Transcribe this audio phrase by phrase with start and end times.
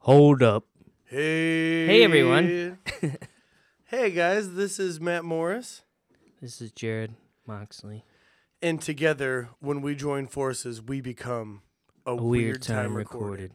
[0.00, 0.64] Hold up.
[1.04, 1.86] Hey.
[1.86, 2.78] Hey, everyone.
[3.86, 5.82] hey guys, this is Matt Morris,
[6.40, 7.10] This is Jarrod
[7.46, 8.04] Moxley.
[8.62, 11.62] and together, when we join forces, we become
[12.06, 13.52] a, A weird, time, recorded.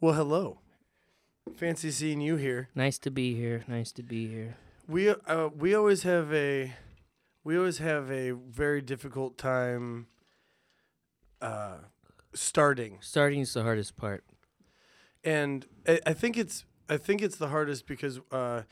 [0.00, 0.58] Well, hello.
[1.56, 2.68] Fancy seeing you here.
[2.74, 3.64] Nice to be here.
[3.68, 4.56] Nice to be here.
[4.88, 6.74] We uh, we always have a
[7.44, 10.06] we always have a very difficult time
[11.40, 11.78] uh,
[12.34, 14.24] starting, Starting is the hardest part.
[15.24, 18.62] and I, I think it's I think it's the hardest because uh,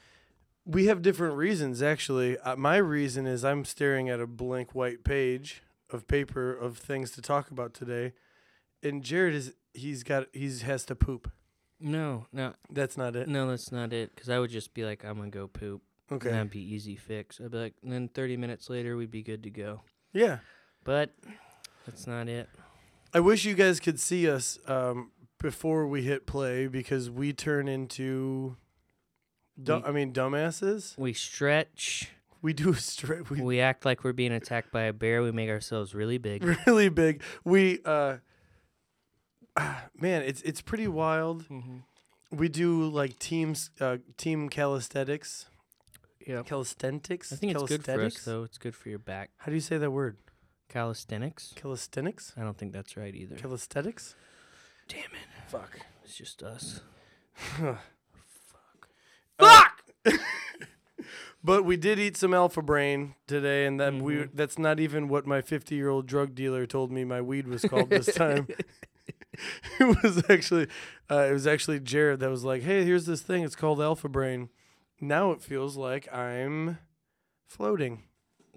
[0.66, 1.82] we have different reasons.
[1.82, 6.76] Actually, uh, my reason is I'm staring at a blank white page of paper of
[6.78, 8.12] things to talk about today,
[8.82, 11.30] and Jarrod is he's got he's has to poop.
[11.82, 13.26] No, no, That's not it.
[13.26, 14.14] no, that's not it.
[14.14, 15.80] Because I would just be like, I'm gonna go poop.
[16.10, 16.30] And Okay.
[16.30, 17.40] that'd be easy fix.
[17.40, 19.80] I'd be like, and then 30 minutes later, we'd be good to go.
[20.12, 20.38] Yeah.
[20.84, 21.14] But
[21.86, 22.48] that's not it.
[23.12, 27.68] I wish you guys could see us um, before we hit play because we turn
[27.68, 28.56] into,
[29.60, 30.96] dumb, We- I mean, dumbasses.
[30.98, 32.10] We stretch.
[32.42, 33.28] We do straight.
[33.30, 35.22] We We act like we're being attacked by a bear.
[35.22, 36.44] We make ourselves really big.
[36.66, 37.22] really big.
[37.44, 38.16] We uh,
[40.00, 41.44] man, it's it's pretty wild.
[41.48, 41.78] mm-hmm.
[42.32, 45.46] We do like teams, uh, team calisthenics.
[46.24, 46.42] Yeah.
[46.44, 47.32] Calisthenics.
[47.32, 48.44] I think it's good for us, though.
[48.44, 49.30] It's good for your back.
[49.38, 50.16] How do you say that word?
[50.70, 51.52] Calisthenics?
[51.56, 52.32] Calisthenics.
[52.36, 53.36] I don't think that's right either.
[53.36, 54.14] Calisthenics.
[54.88, 55.50] Damn it.
[55.50, 55.80] Fuck.
[56.04, 56.80] It's just us.
[57.34, 58.88] Fuck.
[59.38, 59.82] Fuck!
[61.42, 64.30] But we did eat some Alpha Brain today, and that we Mhm.
[64.34, 67.62] that's not even what my 50 year old drug dealer told me my weed was
[67.62, 68.46] called this time.
[69.80, 70.66] it was actually
[71.10, 73.42] uh, it was actually Jarrod that was like, "Hey, here's this thing.
[73.42, 74.50] It's called Alpha Brain."
[75.00, 76.76] Now it feels like I'm
[77.46, 78.02] floating.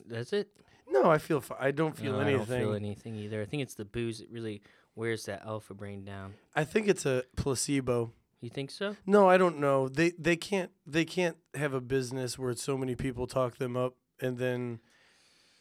[0.06, 0.50] That's it?
[0.90, 2.42] No, I feel fi- I don't feel No, anything.
[2.42, 3.42] I don't feel anything either.
[3.42, 4.62] I think it's the booze that really
[4.96, 6.36] wears that alpha brain down.
[6.56, 8.12] I think it's a placebo.
[8.42, 8.98] You think so?
[9.06, 9.88] No, I don't know.
[9.88, 13.96] They they can't they can't have a business where so many people talk them up
[14.20, 14.80] and then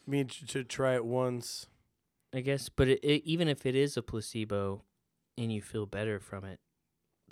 [0.05, 1.67] me t- to try it once.
[2.33, 4.83] I guess, but it, it, even if it is a placebo
[5.37, 6.59] and you feel better from it,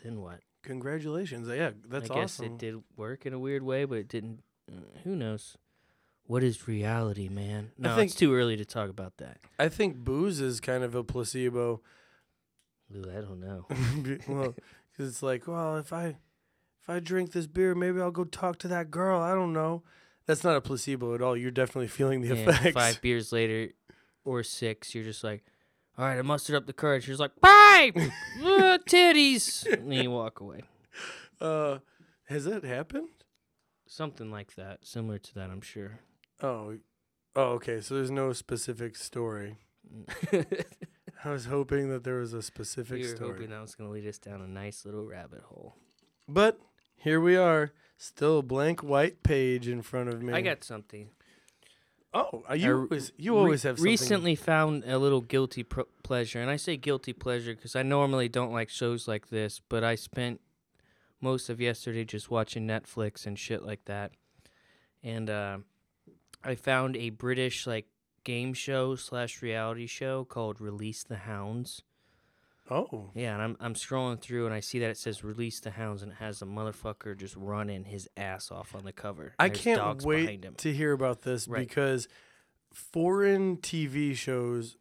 [0.04, 0.42] then what?
[0.64, 1.48] Congratulations.
[1.48, 2.18] Yeah, that's awesome.
[2.18, 2.46] I guess awesome.
[2.54, 4.44] it did work in a weird way, but it didn't.
[4.72, 5.58] Uh, who knows?
[6.32, 7.72] What is reality, man?
[7.78, 9.40] I No, think- it's too early to talk about that.
[9.60, 11.82] I think booze is kind of a placebo.
[12.96, 13.66] Ooh, I don't know.
[14.30, 14.56] well,
[14.96, 16.16] cuz it's like, well, if I
[16.82, 19.20] if I drink this beer, maybe I'll go talk to that girl.
[19.20, 19.84] I don't know.
[20.26, 21.36] That's not a placebo at all.
[21.36, 22.76] You're definitely feeling the effects.
[22.76, 23.74] five beers later,
[24.24, 25.44] or six, you're just like,
[25.98, 27.10] all right, I mustered up the courage.
[27.10, 30.62] You're like, bye, uh, titties, and then you walk away.
[31.42, 31.80] Uh
[32.30, 33.10] has that happened?
[33.86, 36.00] Something like that, similar to that, I'm sure.
[36.42, 36.78] Oh.
[37.36, 37.82] Oh, okay.
[37.82, 39.58] So there's no specific story.
[41.24, 43.32] I was hoping that there was a specific we were story.
[43.34, 45.76] hoping that was going to lead us down a nice little rabbit hole.
[46.28, 46.60] But
[46.96, 50.34] here we are, still a blank white page in front of me.
[50.34, 51.10] I got something.
[52.14, 53.92] Oh, uh, you re- always you re- always have something.
[53.92, 58.28] recently found a little guilty pro- pleasure, and I say guilty pleasure because I normally
[58.28, 60.42] don't like shows like this, but I spent
[61.22, 64.12] most of yesterday just watching Netflix and shit like that,
[65.02, 65.58] and uh,
[66.44, 67.86] I found a British like
[68.24, 71.82] game show slash reality show called Release the Hounds.
[72.70, 75.72] Oh, Yeah, and I'm I'm scrolling through and I see that it says Release the
[75.72, 79.34] Hounds and it has a motherfucker just running his ass off on the cover.
[79.38, 80.56] I there's can't dogs behind wait him.
[80.56, 81.68] to hear about this Right.
[81.68, 82.08] because
[82.74, 84.78] foreign TV shows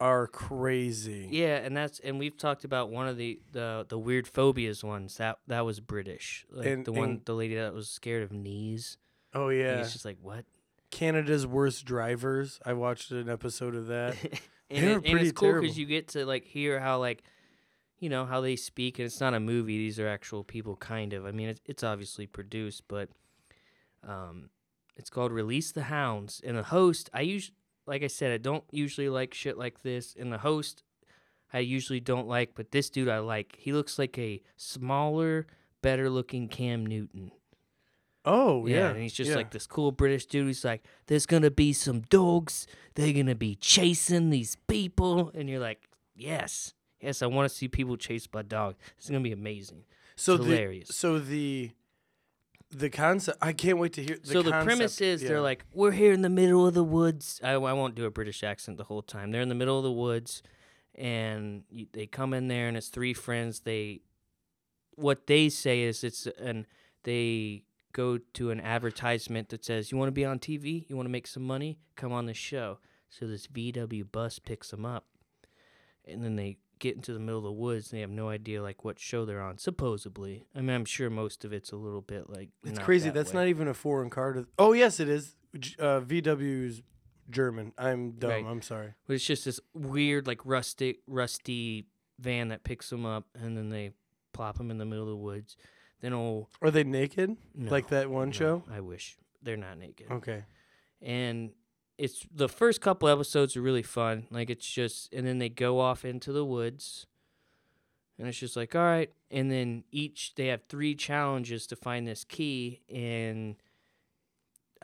[0.00, 1.28] are crazy.
[1.30, 5.16] Yeah, and that's and we've talked about one of the the, the weird phobias ones.
[5.18, 6.44] That that was British.
[6.50, 8.98] Like And- the one the lady that was scared of knees.
[9.34, 10.44] Oh And yeah, It's just like what?
[10.90, 12.60] Canada's worst drivers.
[12.64, 14.16] I watched an episode of that.
[14.70, 17.22] and, it, and pretty it's cool because you get to like hear how like
[17.98, 19.78] you know how they speak and it's not a movie.
[19.78, 21.24] These are actual people kind of.
[21.26, 23.08] I mean it's, it's obviously produced but
[24.06, 24.50] um
[24.96, 26.40] it's called release the hounds.
[26.44, 27.56] And the host i usually
[27.86, 30.14] like i said i don't usually like shit like this.
[30.18, 30.82] And the host
[31.54, 33.56] i usually don't like but this dude i like.
[33.58, 35.46] He looks like a smaller
[35.80, 37.32] better looking cam newton
[38.24, 39.36] Oh yeah, yeah, and he's just yeah.
[39.36, 40.46] like this cool British dude.
[40.46, 42.66] He's like, "There's gonna be some dogs.
[42.94, 47.66] They're gonna be chasing these people," and you're like, "Yes, yes, I want to see
[47.66, 48.76] people chased by dogs.
[48.96, 49.84] It's gonna be amazing."
[50.16, 50.88] so it's the, hilarious.
[50.90, 51.70] So the
[52.70, 53.38] the concept.
[53.42, 54.18] I can't wait to hear.
[54.22, 55.30] The so the premise is yeah.
[55.30, 58.10] they're like, "We're here in the middle of the woods." I, I won't do a
[58.10, 59.30] British accent the whole time.
[59.30, 60.42] They're in the middle of the woods,
[60.94, 63.60] and you, they come in there, and it's three friends.
[63.60, 64.02] They,
[64.94, 66.66] what they say is it's and
[67.04, 70.86] they go to an advertisement that says, "You want to be on TV?
[70.88, 71.78] You want to make some money?
[71.96, 72.78] Come on the show."
[73.08, 75.06] So this VW bus picks them up,
[76.06, 78.60] and then they get into the middle of the woods and they have no idea
[78.60, 79.56] like what show they're on.
[79.56, 83.08] Supposedly, I mean, I'm sure most of it's a little bit like It's crazy.
[83.10, 83.40] that That's way.
[83.42, 84.32] not even a foreign car.
[84.32, 85.36] To oh yes, it is.
[85.78, 86.82] Uh, VW's
[87.30, 87.72] German.
[87.78, 88.30] I'm dumb.
[88.30, 88.44] Right.
[88.44, 88.94] I'm sorry.
[89.06, 91.86] But it's just this weird, like rusty, rusty
[92.18, 93.92] van that picks them up, and then they
[94.32, 95.56] plop them in the middle of the woods.
[96.02, 98.64] Then oh, Are they naked no, like that one no, show?
[98.70, 100.08] I wish they're not naked.
[100.10, 100.44] Okay.
[101.00, 101.50] And
[101.96, 104.26] it's the first couple episodes are really fun.
[104.30, 107.06] Like it's just, and then they go off into the woods,
[108.18, 109.10] and it's just like all right.
[109.30, 113.54] And then each they have three challenges to find this key, and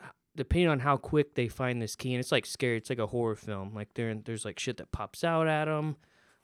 [0.01, 0.07] uh,
[0.37, 2.77] depending on how quick they find this key, and it's like scary.
[2.77, 3.73] It's like a horror film.
[3.75, 5.97] Like there, there's like shit that pops out at them.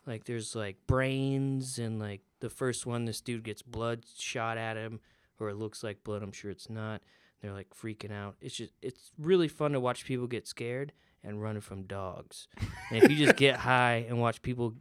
[0.06, 4.78] Like there's like brains, and like the first one, this dude gets blood shot at
[4.78, 5.00] him,
[5.40, 6.22] or it looks like blood.
[6.24, 7.02] I'm sure it's not.
[7.42, 8.36] They're like freaking out.
[8.42, 10.94] It's just it's really fun to watch people get scared
[11.24, 12.48] and running from dogs.
[12.92, 14.76] And if you just get high and watch people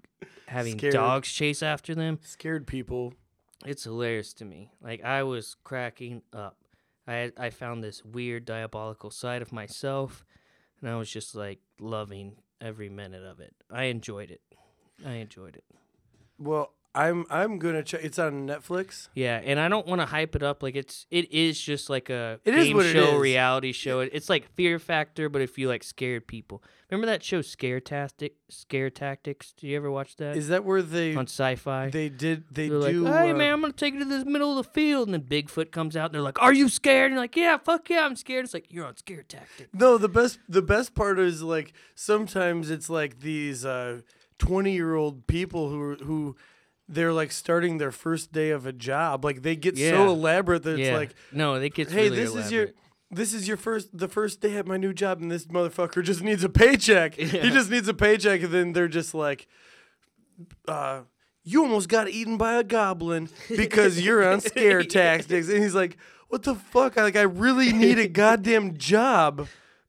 [0.46, 0.92] having Scared.
[0.92, 3.14] dogs chase after them, Scared people.
[3.64, 4.70] it's hilarious to me.
[4.82, 6.58] Like I was cracking up.
[7.08, 10.24] I I found this weird diabolical side of myself,
[10.80, 13.54] and I was just like loving every minute of it.
[13.70, 14.42] I enjoyed it.
[15.04, 15.64] I enjoyed it.
[16.38, 18.04] Well, I'm I'm gonna check.
[18.04, 19.08] It's on Netflix.
[19.14, 22.08] Yeah, and I don't want to hype it up like it's it is just like
[22.08, 23.20] a It is game show, is.
[23.20, 23.98] reality show.
[24.00, 26.62] It- It's like Fear Factor, but if you like scared people.
[26.90, 29.52] Remember that show Scare Tactic Scare Tactics?
[29.52, 31.90] Did you ever watch that Is that where they on Sci-Fi?
[31.90, 33.00] they did they They're do?
[33.02, 35.14] like, hey uh, man, I'm gonna take you to this middle of the field, and
[35.14, 37.90] then Bigfoot comes out, and they're like, "Are you scared?" And you're like, "Yeah, fuck
[37.90, 39.70] yeah, I'm scared." It's like you're on scare tactic.
[39.74, 44.02] No, the best the best part is like sometimes it's like these uh,
[44.38, 46.36] twenty year old people who are, who
[46.88, 49.24] they're like starting their first day of a job.
[49.24, 49.90] Like they get Yeah.
[49.90, 52.76] so elaborate that it's like, no, it gets hey, really this is your elaborate.
[53.10, 56.22] this is your first the first day at my new job, and this motherfucker just
[56.22, 57.14] needs a paycheck.
[57.18, 59.46] He just needs a paycheck, and then they're just like,
[60.68, 61.02] uh.
[61.46, 65.98] You almost got eaten by a goblin because you're on scare tactics, and he's like,
[66.28, 66.96] "What the fuck?
[66.96, 69.46] I like, I really need a goddamn job,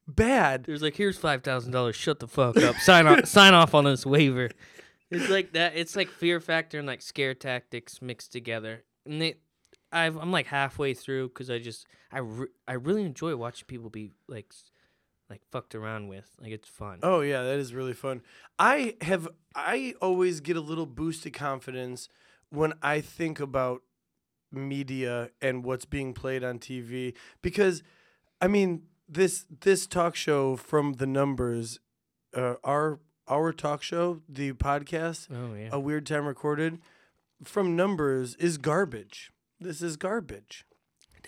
[0.07, 1.96] bad." There's like, here's five thousand dollars.
[1.96, 2.78] Shut the fuck up.
[2.78, 3.25] Sign off.
[3.25, 4.50] sign off on this waiver.
[5.12, 5.75] It's like that.
[5.75, 8.84] It's like Fear Factor and like Scare Tactics mixed together.
[9.06, 9.36] And they,
[9.92, 13.90] I've, I'm like halfway through because I just I re- I really enjoy watching people
[13.90, 14.52] be like
[15.30, 16.30] like fucked around with.
[16.40, 17.00] Like it's fun.
[17.04, 18.22] Oh yeah, that is really fun.
[18.60, 22.10] I have I always get a little boost of confidence
[22.50, 23.81] when I think about
[24.51, 27.84] media and what's being played on TV because
[28.42, 31.80] I mean this this talk show from the numbers
[32.36, 35.69] uh, our our talk show the podcast Oh yeah.
[35.72, 36.80] a weird time recorded
[37.44, 39.31] from numbers is garbage.
[39.60, 40.66] This is garbage.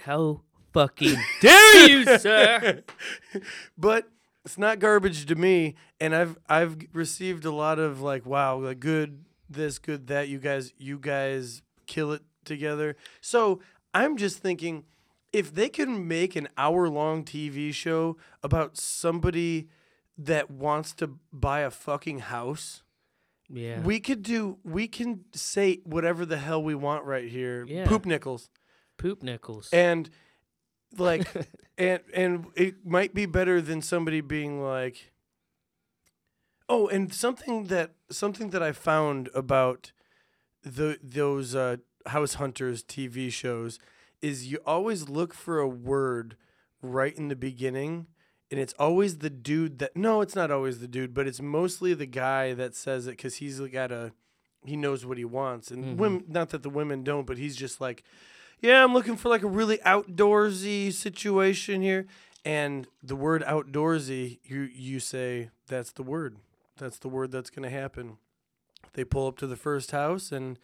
[0.01, 0.41] How
[0.74, 2.83] fucking dare you, sir?
[3.77, 4.07] but
[4.45, 8.80] it's not garbage to me and i've i've received a lot of like wow like
[8.80, 13.59] good this good that you guys you guys kill it together so
[13.94, 14.85] i'm just thinking
[15.33, 19.68] if they can make an hour long tv show about somebody
[20.18, 22.83] that wants to buy a fucking house
[23.50, 23.81] Yeah.
[23.81, 27.88] we could do we can say whatever the hell we want right here Yeah.
[27.88, 28.50] poop nickels
[28.97, 29.69] Poop nickels.
[29.71, 30.09] and
[30.97, 31.27] like
[31.77, 35.12] and and it might be better than somebody being like
[36.69, 39.91] oh and something that something that i found about
[40.63, 41.77] the those uh
[42.07, 43.80] house hunters tv shows
[44.21, 46.36] is you always look for a word
[46.81, 48.07] right in the beginning
[48.50, 51.94] and it's always the dude that no it's not always the dude but it's mostly
[51.94, 54.12] the guy that says it because he's got a
[54.66, 55.97] he knows what he wants and Mhm.
[55.97, 58.04] women not that the women don't but he's just like
[58.62, 62.06] yeah i'm looking for like a really outdoorsy situation here
[62.45, 66.38] and the word outdoorsy you you say that's the word
[66.78, 68.18] that's the word that's going to happen
[68.94, 70.57] they pull up to the first house and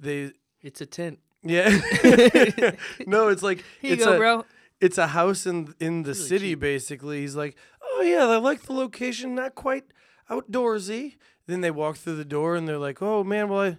[0.00, 1.20] they it's a tent.
[1.42, 1.68] Yeah
[3.06, 4.44] no it's like Here you it's go, a, bro.
[4.80, 6.60] it's a house in in the Really city cheap.
[6.60, 9.84] basically he's like oh yeah i like the location not quite
[10.30, 11.16] outdoorsy
[11.46, 13.76] then they walk through the door and they're like oh man well i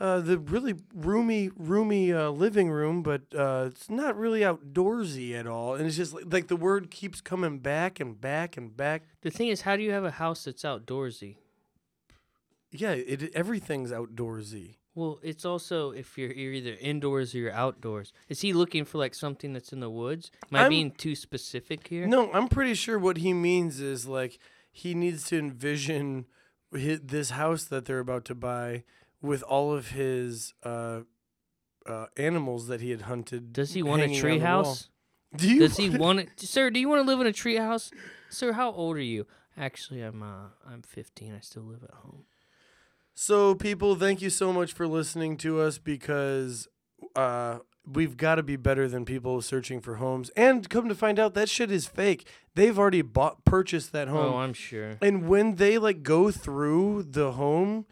[0.00, 5.46] uh, the really roomy roomy uh, living room but uh, it's not really outdoorsy at
[5.46, 9.04] all and it's just like, like the word keeps coming back and back and back
[9.20, 11.36] The thing is, how do you have a house that's outdoorsy?
[12.72, 18.12] yeah it everything's outdoorsy Well, it's also if you're you're either indoors or you're outdoors.
[18.28, 20.30] Is he looking for like something that's in the woods?
[20.50, 22.06] Am I I'm- being too specific here?
[22.06, 24.38] No, I'm pretty sure what he means is like
[24.70, 26.26] he needs to envision
[26.74, 28.84] hi this house that they're about to buy
[29.20, 31.00] with all of his uh,
[31.86, 33.52] uh, animals that he had hunted.
[33.52, 34.88] Does he want a tree house?
[35.36, 35.60] Do you?
[35.60, 36.70] Does he want it, sir?
[36.70, 37.90] Do you want to live in a tree house,
[38.28, 38.52] sir?
[38.52, 39.26] How old are you?
[39.56, 41.34] Actually, I'm uh I'm 15.
[41.34, 42.24] I still live at home.
[43.14, 46.66] So, people, thank you so much for listening to us because
[47.14, 50.30] uh, we've got to be better than people searching for homes.
[50.30, 52.26] And come to find out, that shit is fake.
[52.54, 54.34] They've already bought, purchased that home.
[54.34, 54.98] Oh, I'm sure.
[55.02, 57.86] and when they like go through the home,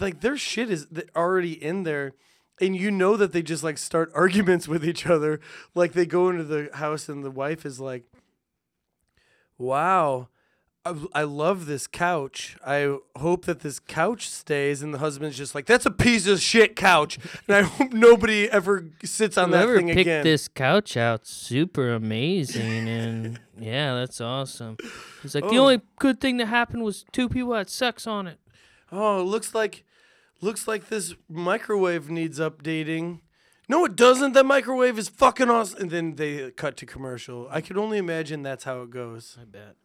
[0.00, 2.14] like their shit is already in there.
[2.60, 5.40] And you know that they just like start arguments with each other.
[5.74, 8.04] Like they go into the house and the wife is like,
[9.58, 10.28] wow.
[10.86, 12.56] I, I love this couch.
[12.66, 14.82] I hope that this couch stays.
[14.82, 17.18] And the husband's just like, that's a piece of shit couch.
[17.48, 20.24] And I hope nobody ever sits on that Whoever thing picked again.
[20.24, 24.76] this couch out, super amazing, and yeah, that's awesome.
[25.22, 25.62] He's like, the Oh.
[25.62, 28.38] only good thing that happened was two people had sex on it.
[28.92, 29.84] Oh, it looks like
[30.40, 33.20] looks like this microwave needs updating.
[33.66, 34.32] No, it doesn't.
[34.32, 35.80] That microwave is fucking awesome.
[35.80, 37.48] And then they cut to commercial.
[37.50, 39.38] I could only imagine that's how it goes.
[39.40, 39.76] I bet.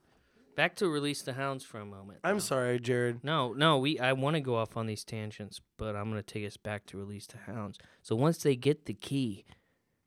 [0.59, 2.19] Back to release the hounds for a moment.
[2.21, 2.39] I'm though.
[2.39, 3.23] sorry, Jarrod.
[3.23, 6.45] No, no, we I want to go off on these tangents, but I'm gonna take
[6.45, 7.77] us back to release the hounds.
[8.01, 9.45] So once they get the key,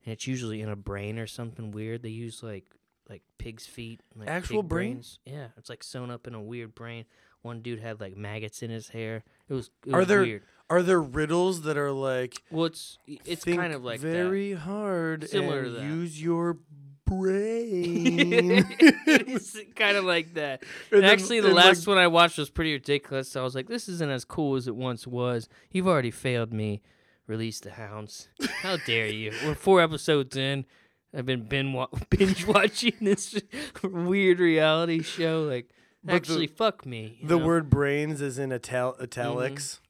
[0.05, 2.67] and it's usually in a brain or something weird, they use like
[3.09, 4.93] like pig's feet, like Actual pig brain?
[4.93, 5.19] brains.
[5.25, 7.07] Yeah, it's like sewn up in a weird brain.
[7.41, 9.25] One dude had like maggots in his hair.
[9.49, 10.43] It was, it Are there weird.
[10.69, 14.13] are there riddles that are like Well, it's it's kind of like that.
[14.13, 15.83] very hard Similar and to that.
[15.83, 16.59] use your
[17.07, 18.67] brain.
[19.07, 20.63] it's kind of like that.
[20.91, 23.37] And And then- actually, the and, like- last one I watched was pretty ridiculous.
[23.37, 26.83] I was like, "This isn't as cool as it once was." You've already failed me.
[27.27, 28.29] Release the hounds.
[28.63, 29.33] How dare you?
[29.45, 30.67] We're four episodes in.
[31.15, 31.43] I've been
[32.11, 33.41] binge watching this
[33.83, 35.43] weird reality show.
[35.45, 35.71] Like,
[36.03, 37.19] the- actually, fuck me.
[37.23, 37.45] the know?
[37.47, 39.05] word brains is in ital- mm-hmm.
[39.05, 39.81] italics.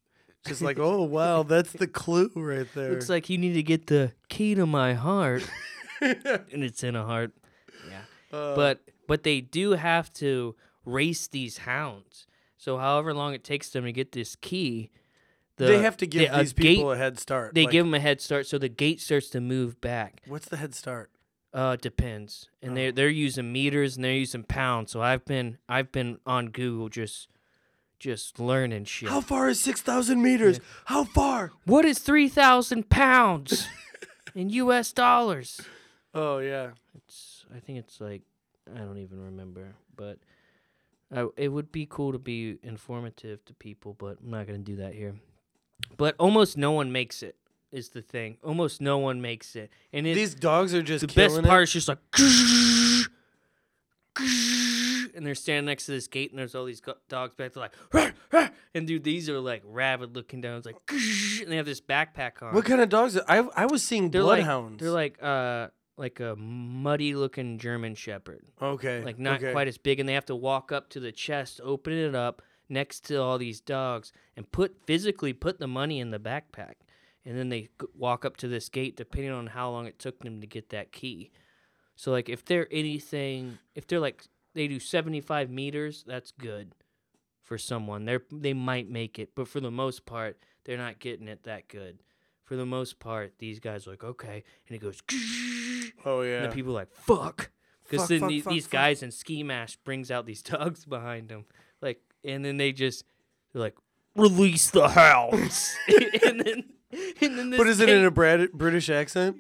[0.47, 2.91] Just like, oh wow, that's the clue right there.
[2.91, 5.49] looks like you need to get the key to my heart,
[6.53, 7.33] and it's in a heart.
[7.89, 8.03] Yeah.
[8.37, 10.55] Uh, but but they do have to
[10.85, 12.27] race these hounds.
[12.57, 14.91] So however long it takes them to get this key,
[15.57, 17.55] the, they have to give the- a these people gate- a head start.
[17.55, 20.23] they Like, give them a head start, so the gate starts to move back.
[20.27, 21.11] What's the head start?
[21.55, 22.75] Uh, depends, and Oh.
[22.77, 24.91] they're they're using meters and they're using pounds.
[24.93, 27.29] So I've been I've been on Google just
[27.99, 29.11] just learning shit.
[29.11, 30.61] How far is six thousand meters?
[30.87, 31.53] How far?
[31.67, 33.69] what is three thousand pounds
[34.35, 34.93] in U.S.
[34.95, 35.61] dollars?
[36.15, 36.71] Oh yeah.
[36.95, 38.23] It's I think it's like
[38.75, 40.19] I don't even remember, but
[41.15, 44.77] I, it would be cool to be informative to people, but I'm not gonna do
[44.77, 45.15] that here.
[45.97, 47.37] But almost no one makes it
[47.71, 48.37] is the thing.
[48.45, 51.65] Almost no one makes it, and it, These dogs are just the best part it.
[51.65, 51.99] is just like.
[55.15, 57.53] And they're standing next to this gate, and there's all these dogs back.
[57.53, 60.57] They're like, and dude, these are like rabid looking down.
[60.57, 62.55] It's like, and they have this backpack on.
[62.55, 63.17] What kind of dogs?
[63.19, 64.81] Are, I I was seeing They're like bloodhounds.
[64.83, 69.53] they're like uh like a muddy looking German Shepherd, okay, like not okay.
[69.53, 72.43] quite as big, and they have to walk up to the chest, open it up
[72.69, 76.75] next to all these dogs, and put physically put the money in the backpack,
[77.25, 80.41] and then they walk up to this gate, depending on how long it took them
[80.41, 81.31] to get that key.
[81.95, 86.75] So like if they're anything, if they're like they do seventy five meters, that's good
[87.43, 88.07] for someone.
[88.07, 91.69] They're they might make it, but for the most part, they're not getting it that
[91.69, 91.99] good.
[92.45, 95.01] For the most part, these guys are like okay, and it goes.
[96.05, 96.43] Oh yeah.
[96.43, 97.51] And the people are like, fuck.
[97.89, 98.73] Because then fuck, the- fuck, these fuck.
[98.73, 101.45] guys in ski mask brings out these dogs behind them.
[101.81, 103.05] Like, and then they just,
[103.53, 103.77] they're like,
[104.17, 105.77] release the hounds.
[106.25, 106.65] and then,
[107.21, 109.37] and then this but is it in a Brad- British accent?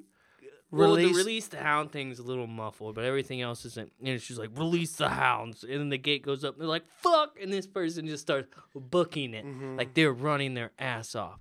[0.70, 3.90] well, the Release- release the hound thing's a little muffled, but everything else isn't.
[3.98, 5.64] And it's just like, release the hounds.
[5.64, 7.36] And then the gate goes up, and they're like, fuck.
[7.42, 9.44] And this person just starts booking it.
[9.44, 9.76] Mhm.
[9.78, 11.40] Like, they're running their ass off.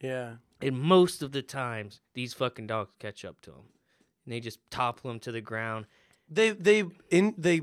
[0.00, 0.36] Yeah.
[0.62, 3.64] And most of the times, these fucking dogs catch up to them.
[4.24, 5.86] And they just topple them to the ground.
[6.28, 7.62] They they in they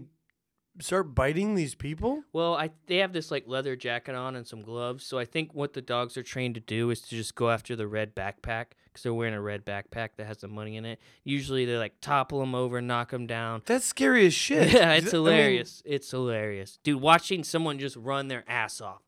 [0.82, 2.24] start biting these people.
[2.34, 5.06] Well, I they have this like leather jacket on and some gloves.
[5.06, 7.76] So I think what the dogs are trained to do is to just go after
[7.76, 11.00] the red backpack because they're wearing a red backpack that has the money in it.
[11.24, 13.62] Usually they like topple them over, knock them down.
[13.66, 14.74] That's scary as shit.
[14.80, 15.82] Yeah, it's I mean, hilarious.
[15.86, 17.02] it's hilarious, dude.
[17.02, 19.02] Watching someone just run their ass off,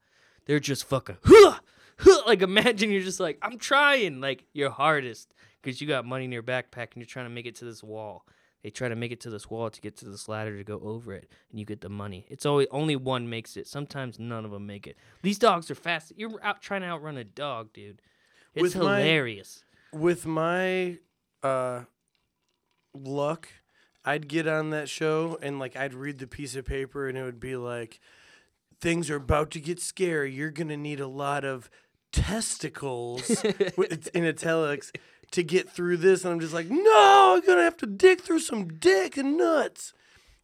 [0.45, 1.59] they're just fucking huh.
[2.27, 6.31] like imagine you're just like I'm trying like your hardest because you got money in
[6.31, 8.25] your backpack and you're trying to make it to this wall.
[8.63, 10.79] They try to make it to this wall to get to this ladder to go
[10.83, 12.25] over it, and you get the money.
[12.29, 13.67] It's always only one makes it.
[13.67, 14.97] Sometimes none of them make it.
[15.23, 16.13] These dogs are fast.
[16.15, 18.01] You're out trying to outrun a dog, dude.
[18.53, 19.63] It's With my- hilarious.
[19.93, 20.99] with my
[21.41, 21.85] uh
[22.93, 23.47] luck
[24.05, 27.23] i'd get on that show and like i'd read the piece of paper and it
[27.23, 27.99] would be like
[28.81, 31.69] things are about to get scary you're gonna need a lot of
[32.11, 33.27] testicles
[33.77, 34.91] with- in italics
[35.31, 38.39] to get through this and i'm just like no i'm gonna have to dig through
[38.39, 39.93] some dick and nuts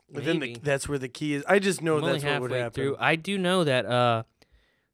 [0.09, 2.51] but then the, that's where the key is i just know I'm that's what would
[2.51, 2.95] happen through.
[2.99, 4.23] I do know that uh,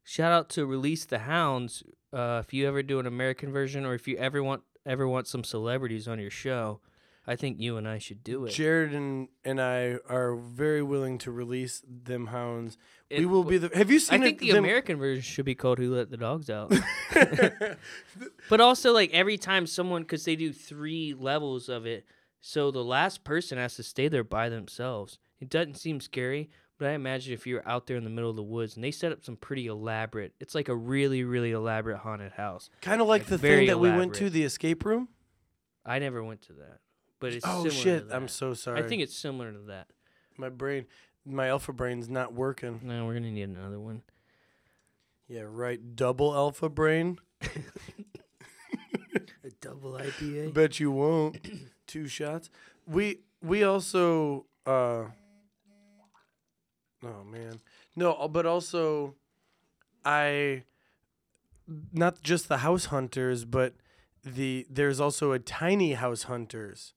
[0.02, 1.82] shout out to Release the Hounds.
[2.12, 5.26] Uh, if you ever do an American version, or if you ever want ever want
[5.28, 6.80] some celebrities on your show,
[7.26, 8.50] I think you and I should do it.
[8.50, 12.76] Jared and, and I are very willing to release them hounds.
[13.10, 13.70] we will be the.
[13.74, 14.20] Have you seen?
[14.20, 16.72] I think it, the them- American version should be called "Who Let the Dogs Out."
[18.50, 22.04] but also, like every time someone, because they do three levels of it,
[22.40, 25.18] so the last person has to stay there by themselves.
[25.40, 28.36] It doesn't seem scary, but I imagine if you're out there in the middle of
[28.36, 30.34] the woods and they set up some pretty elaborate.
[30.40, 32.68] It's like a really, really elaborate haunted house.
[32.80, 35.08] Kind of like Like, the thing that we went to, the escape room.
[35.86, 36.78] I never went to that,
[37.24, 38.04] but it's Oh shit!
[38.10, 38.82] I'm so sorry.
[38.82, 39.86] I think it's similar to that.
[40.36, 40.84] my brain,
[41.24, 42.80] my alpha brain's not working.
[42.82, 44.02] No, we're gonna need another one.
[45.26, 45.96] Yeah, right.
[45.96, 47.18] Double alpha brain.
[47.42, 47.48] A
[49.62, 50.52] double IPA.
[50.52, 51.38] Bet you won't.
[51.86, 52.50] Two shots.
[52.86, 54.44] We we also.
[54.66, 55.04] uh
[57.02, 57.58] Oh man,
[57.96, 59.14] no, uh, but also,
[60.04, 60.64] I.
[61.90, 63.72] Not just the house hunters, but
[64.22, 66.92] the there's also a tiny house hunters.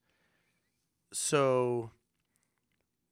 [1.13, 1.91] So.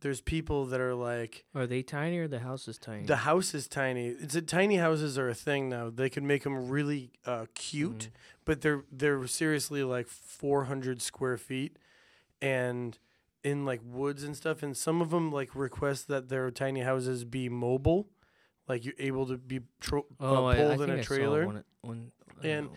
[0.02, 3.06] There's people that are like Are they tiny or the house is tiny?
[3.06, 4.10] the house is tiny.
[4.10, 5.90] It's a, tiny houses are a thing now.
[5.90, 8.10] They can make them really uh, cute, Mhm.
[8.44, 11.80] but they're they're seriously like 400 square feet,
[12.40, 13.00] and
[13.44, 14.62] in like woods and stuff.
[14.62, 18.08] And some of them like request that their tiny houses be mobile,
[18.68, 21.02] like you're able to be tro- oh, uh, I, I pulled think in a I
[21.04, 21.44] trailer.
[21.44, 22.12] Saw one, one,
[22.44, 22.72] I And know.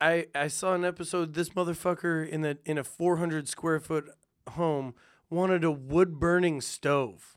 [0.00, 1.34] I I saw an episode.
[1.34, 4.10] This motherfucker in the in a 400 square foot
[4.50, 4.94] home
[5.30, 7.36] wanted a wood burning stove.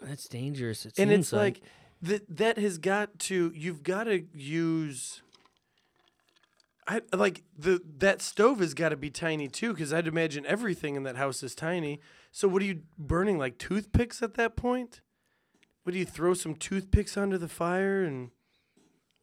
[0.00, 0.86] That's dangerous.
[0.86, 1.60] It and it's like
[2.02, 5.22] that that has got to you've got to use
[6.86, 10.94] I like the that stove has got to be tiny too cuz I'd imagine everything
[10.94, 12.00] in that house is tiny.
[12.30, 15.00] So what are you burning like toothpicks at that point?
[15.82, 18.30] What do you throw some toothpicks under the fire and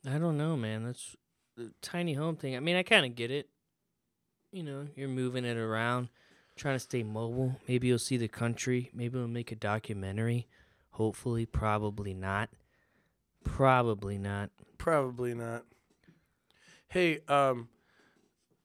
[0.07, 0.83] I don't know, man.
[0.83, 1.15] That's
[1.57, 2.55] the tiny home thing.
[2.55, 3.49] I mean, I kind of get it.
[4.51, 6.09] You know, you're moving it around,
[6.55, 7.59] trying to stay mobile.
[7.67, 8.89] Maybe you'll see the country.
[8.93, 10.47] Maybe we'll make a documentary.
[10.91, 12.49] Hopefully, probably not.
[13.43, 14.49] Probably not.
[14.77, 15.63] probably not.
[16.87, 17.69] Hey, um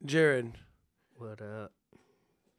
[0.04, 0.52] Jarrod,
[1.16, 1.72] What up?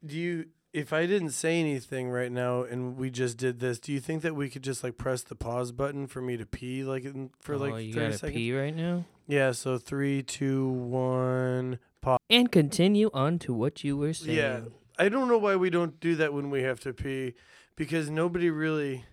[0.04, 3.92] do you if I didn't say anything right now and we just did this, do
[3.92, 6.82] you think that we could just like press the pause button for me to pee
[6.84, 8.36] like in, for oh, like you 30 gotta seconds?
[8.36, 9.04] pee right now.
[9.28, 11.78] Yeah, so three, two, one.
[12.00, 12.18] pause.
[12.30, 14.36] And continue on to what you were saying.
[14.36, 14.60] Yeah.
[14.98, 17.34] I don't know why we don't do that when we have to pee,
[17.76, 19.04] because nobody really,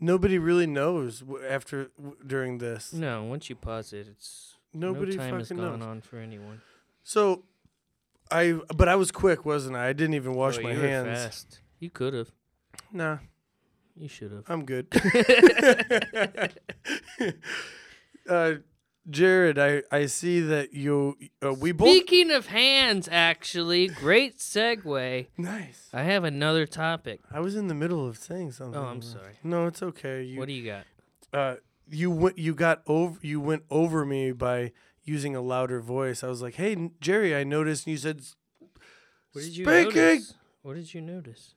[0.00, 1.90] nobody really knows after
[2.26, 2.92] during this.
[2.92, 5.82] No, once you pause it, it's Nobody no time has gone knows.
[5.88, 6.60] on for anyone.
[7.04, 7.44] So,
[8.30, 9.88] I but I was quick, wasn't I?
[9.88, 11.06] I didn't even wash Oh, my you were hands.
[11.08, 11.60] fast.
[11.78, 12.30] You could have.
[12.92, 13.18] Nah,
[13.96, 14.44] You should have.
[14.48, 14.86] I'm good.
[18.28, 18.54] uh,
[19.10, 25.26] Jarrod, I I see that you uh, we both Speaking of hands, actually, great segue.
[25.36, 25.88] nice.
[25.92, 27.20] I have another topic.
[27.30, 28.80] I was in the middle of saying something.
[28.80, 29.34] Oh, I'm sorry.
[29.42, 30.22] No, it's okay.
[30.22, 30.84] You what do you got?
[31.32, 31.56] uh
[31.90, 36.24] you went you got over you went over me by using a louder voice.
[36.24, 38.22] I was like, "Hey, Jerry, I noticed." And you said,
[39.32, 39.94] What did you Speaking.
[39.94, 40.34] notice?
[40.62, 41.54] What did you notice?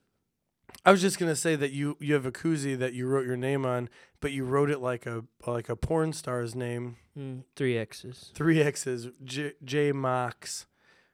[0.86, 3.38] "I was just gonna say that you you have a koozie that you wrote your
[3.38, 7.78] name on, but you wrote it like a like a porn star's name, Mm, three
[7.78, 8.32] X's.
[8.36, 10.66] three X's, J, J Mox,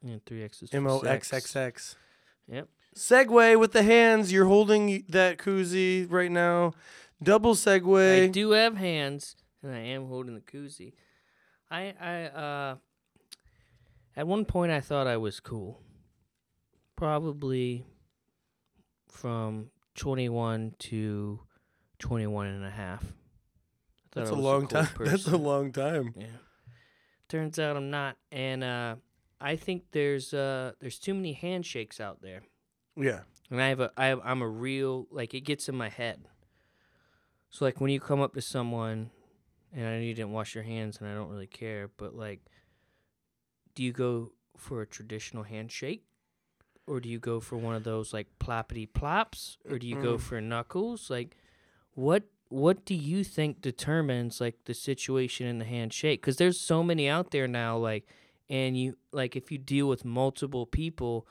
[0.01, 0.73] Yeah, three X's.
[0.73, 1.31] M O X.
[1.33, 1.95] X X."
[2.47, 2.67] Yep.
[2.95, 4.31] Segue with the hands.
[4.31, 6.73] You're holding that koozie right now.
[7.21, 8.25] Double segway.
[8.25, 10.93] I do have hands, and I am holding the koozie.
[11.71, 12.75] I I uh.
[14.15, 15.81] At one point, I thought I was cool.
[16.95, 17.83] Probably
[19.13, 21.39] from 21 to
[21.99, 23.04] 21 and a half.
[24.13, 24.89] That's a long cool time.
[24.99, 26.13] That's a long time.
[26.17, 26.26] Yeah.
[27.30, 28.95] Turns out I'm not, and uh,
[29.41, 32.43] I think there's uh, there's too many handshakes out there,
[32.95, 33.21] Yeah.
[33.49, 36.28] and I have a I have, I'm a real like it gets in my head.
[37.49, 39.10] So like when you come up to someone,
[39.73, 42.41] and I know you didn't wash your hands, and I don't really care, but like,
[43.73, 46.04] do you go for a traditional handshake,
[46.87, 50.15] or do you go for one of those like ploppity plops, or do you go
[50.17, 50.21] Mm.
[50.21, 51.09] for knuckles?
[51.09, 51.37] Like,
[51.93, 56.21] what what do you think determines like the situation in the handshake?
[56.21, 58.05] Because there's so many out there now, like,
[58.49, 61.27] and you like if you deal with multiple people.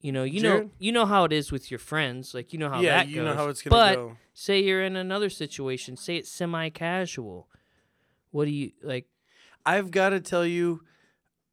[0.00, 2.34] You know, you know, you know how it is with your friends.
[2.34, 3.24] Like, you know how yeah, that you goes.
[3.24, 4.16] know how it's gonna but go.
[4.34, 5.96] say you're in another situation.
[5.96, 7.48] Say it's semi-casual.
[8.30, 9.06] What do you like?
[9.64, 10.82] I've got to tell you,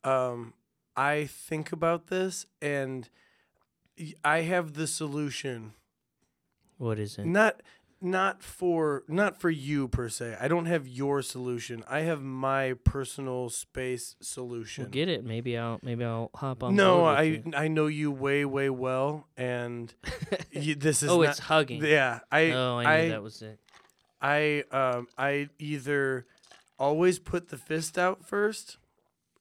[0.04, 0.54] um,
[0.96, 3.10] I think about this and
[4.24, 5.74] I have the solution.
[6.78, 7.26] What is it?
[7.26, 7.62] Not
[8.02, 10.36] not for not for you per se.
[10.42, 11.84] I don't have your solution.
[11.88, 14.86] I have my personal space solution.
[14.86, 15.24] We'll get it.
[15.24, 16.76] Maybe I'll maybe I'll hop on.
[16.76, 17.44] no, I you.
[17.56, 19.94] I know you way way well, and
[20.52, 21.86] you, this is oh, not, it's hugging.
[21.86, 22.22] yeah.
[22.32, 23.60] I oh, I knew I that was it.
[24.20, 26.26] I um I either
[26.80, 28.78] always put the fist out first,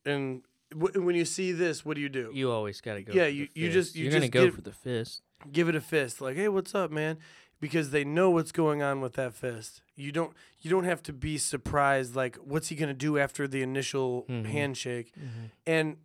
[0.05, 2.31] and w- when you see this, what do you do?
[2.35, 3.13] You always got to go.
[3.13, 5.23] Yeah, you- you just- you You're gonna just go give- for the fist.
[5.51, 7.17] Give it a fist, like hey, what's up, man?
[7.61, 9.83] Because they know what's going on with that fist.
[9.97, 12.15] You don't you don't have to be surprised.
[12.15, 14.45] Like, what's he gonna do after the initial Mhm.
[14.47, 15.13] handshake?
[15.19, 15.45] Mm-hmm.
[15.67, 15.97] And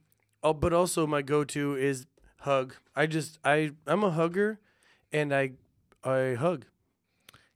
[0.44, 2.08] oh, but also my go-to is
[2.42, 2.76] hug.
[2.96, 4.60] I just I I'm a hugger,
[5.12, 5.52] and I
[6.04, 6.66] I hug.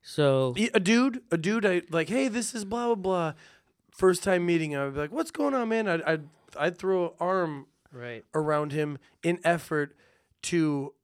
[0.02, 3.32] So a dude, a dude, I like, hey, this is blah blah blah.
[3.90, 5.88] First time meeting, I'd be like, what's going on, man?
[5.88, 8.24] I'd I'd, I'd throw an arm right.
[8.34, 9.94] around him in effort
[10.42, 10.94] to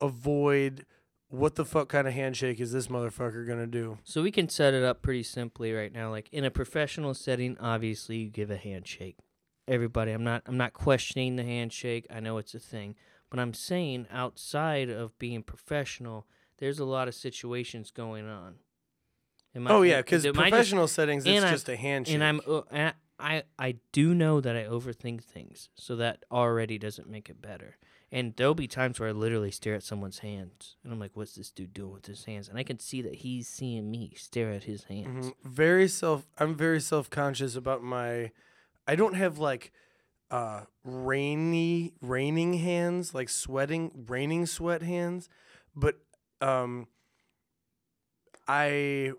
[0.00, 0.86] avoid
[1.28, 3.98] what the fuck kind of handshake is this motherfucker gonna do?
[4.02, 6.10] So we can set it up pretty simply right now.
[6.10, 9.16] Like in a professional setting, obviously you give a handshake.
[9.68, 12.06] Everybody, I'm not I'm not questioning the handshake.
[12.10, 12.96] I know it's a thing.
[13.30, 16.26] But I'm saying outside of being professional,
[16.58, 18.56] there's a lot of situations going on.
[19.66, 22.14] Oh yeah, because I just- professional settings, it's just a handshake.
[22.14, 27.08] and I'm uh, I I do know that I overthink things, so that already doesn't
[27.08, 27.76] make it better.
[28.12, 31.34] And there'll be times where I literally stare at someone's hands, and I'm like, "What's
[31.36, 34.50] this dude doing with his hands?" And I can see that he's seeing me stare
[34.50, 35.26] at his hands.
[35.28, 35.34] Mhm.
[35.44, 36.26] Very self.
[36.38, 38.32] I'm very self conscious about my.
[38.88, 39.72] I don't have like,
[40.30, 45.28] uh, rainy raining hands, like sweating, raining sweat hands,
[45.76, 46.00] but
[46.40, 46.88] um.
[48.48, 49.12] I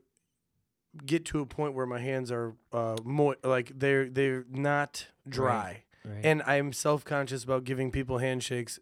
[1.06, 5.84] get to a point where my hands are uh mo- like they're they're not dry,
[6.06, 6.21] Right.
[6.25, 8.80] and I'm self conscious about giving people handshakes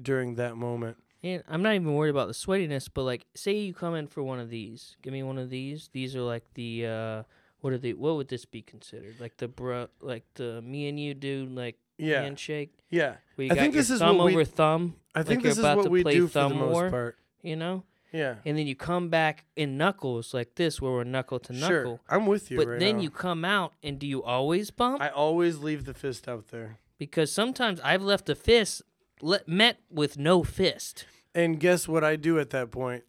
[0.00, 0.96] during that moment.
[1.24, 4.24] And I'm not even worried about the sweatiness, but like, say you come in for
[4.24, 4.96] one of these.
[5.02, 5.88] Give me one of these.
[5.92, 7.22] These are like the uh,
[7.60, 7.92] what are they?
[7.92, 9.20] What would this be considered?
[9.20, 12.72] Like the bro, like the me and you do like Yeah, handshake.
[12.90, 13.16] yeah.
[13.38, 15.76] I think your this is thumb we- over thumb, I think you're this is about
[15.76, 16.90] what to we play do for the thumb most war.
[16.90, 17.18] part.
[17.42, 17.84] you know.
[18.12, 18.36] Yeah.
[18.44, 21.68] And then you come back in knuckles like this, where we're knuckle to knuckle.
[21.68, 22.00] Sure.
[22.08, 22.56] I'm with you.
[22.58, 23.02] But right then now.
[23.02, 25.00] you come out, and do you always bump?
[25.00, 26.78] I always leave the fist out there.
[26.98, 28.82] because sometimes I've left a fist
[29.20, 31.06] le- met with no fist.
[31.34, 33.04] And guess what I do at that point?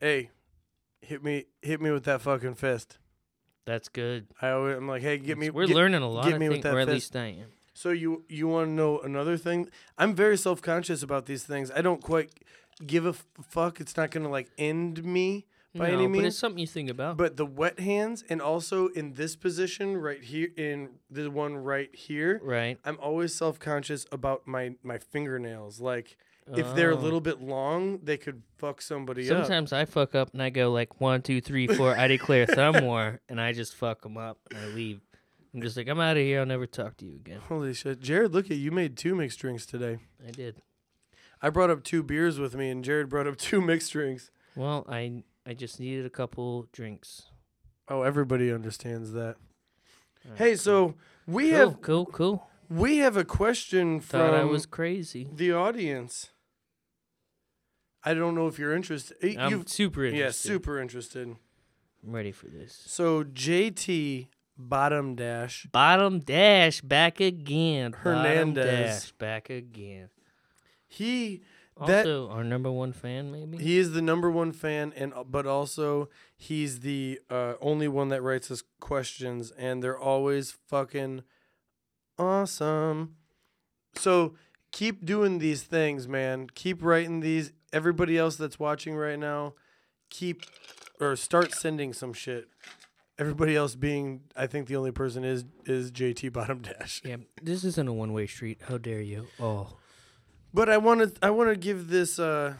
[0.00, 0.30] Hey,
[1.00, 2.98] hit me, hit me with that fucking fist.
[3.66, 4.26] That's good.
[4.42, 5.50] I always, I'm like, hey, get me.
[5.50, 6.94] We're get- learning a lot get me with things, that or at fist.
[6.94, 7.46] least I am.
[7.72, 9.68] So you you want to know another thing?
[9.96, 11.70] I'm very self conscious about these things.
[11.70, 12.30] I don't quite
[12.86, 13.80] give a f- fuck.
[13.80, 16.26] It's not gonna like end me by no, any but means.
[16.26, 17.16] it's something you think about.
[17.16, 21.94] But the wet hands, and also in this position right here, in the one right
[21.94, 22.78] here, right.
[22.84, 25.80] I'm always self conscious about my my fingernails.
[25.80, 26.16] Like
[26.52, 27.00] if they're a Oh.
[27.00, 29.36] little bit long, they could fuck somebody up.
[29.44, 31.96] Sometimes I fuck up and I go like one, two, three, four.
[31.96, 35.00] I declare thumb war, and I just fuck them up and I leave.
[35.54, 36.40] I'm just like, I'm out of here.
[36.40, 37.40] I'll never talk to you again.
[37.48, 38.32] Holy shit, Jarrod!
[38.32, 39.98] Look at you made two mixed drinks today.
[40.26, 40.62] I did.
[41.42, 44.30] I brought up two beers with me, and Jared brought up two mixed drinks.
[44.56, 47.22] Well, I I just needed a couple drinks.
[47.88, 49.36] Oh, everybody understands that.
[50.28, 50.58] Right, Hey, cool.
[50.58, 50.94] so
[51.26, 52.50] we cool, have cool, cool.
[52.68, 55.26] we have a question from I was crazy.
[55.32, 56.28] the audience.
[58.02, 59.16] I don't know if you're interested.
[59.38, 60.24] I'm you've- super interested.
[60.24, 61.28] yeah, super interested.
[62.02, 62.82] I'm ready for this.
[62.86, 67.92] So JT Bottom Dash Bottom dash back again.
[67.92, 68.64] Hernandez.
[69.02, 70.08] dash back again.
[70.90, 71.42] He
[71.86, 73.56] That- Also, our number one fan, maybe.
[73.56, 78.08] he is the number one fan, and uh, but also he's the uh, only one
[78.10, 81.22] that writes us questions, and they're always fucking
[82.18, 83.16] awesome.
[83.94, 84.34] So
[84.72, 86.48] keep doing these things, man.
[86.54, 87.52] Keep writing these.
[87.72, 89.54] Everybody else that's watching right now,
[90.10, 90.42] keep
[91.00, 92.48] or start sending some shit.
[93.18, 97.00] Everybody else being, I think the only person is is JT Bottom Dash.
[97.04, 98.60] yeah, this isn't a one way street.
[98.68, 99.26] How dare you?
[99.38, 99.76] Oh,
[100.52, 102.54] But I want to I want to give this uh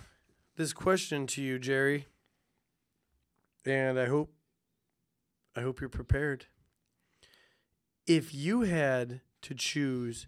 [0.56, 2.06] this question to you, Jerry.
[3.66, 4.32] And I hope
[5.56, 6.46] I hope you're prepared.
[8.06, 10.26] If you had to choose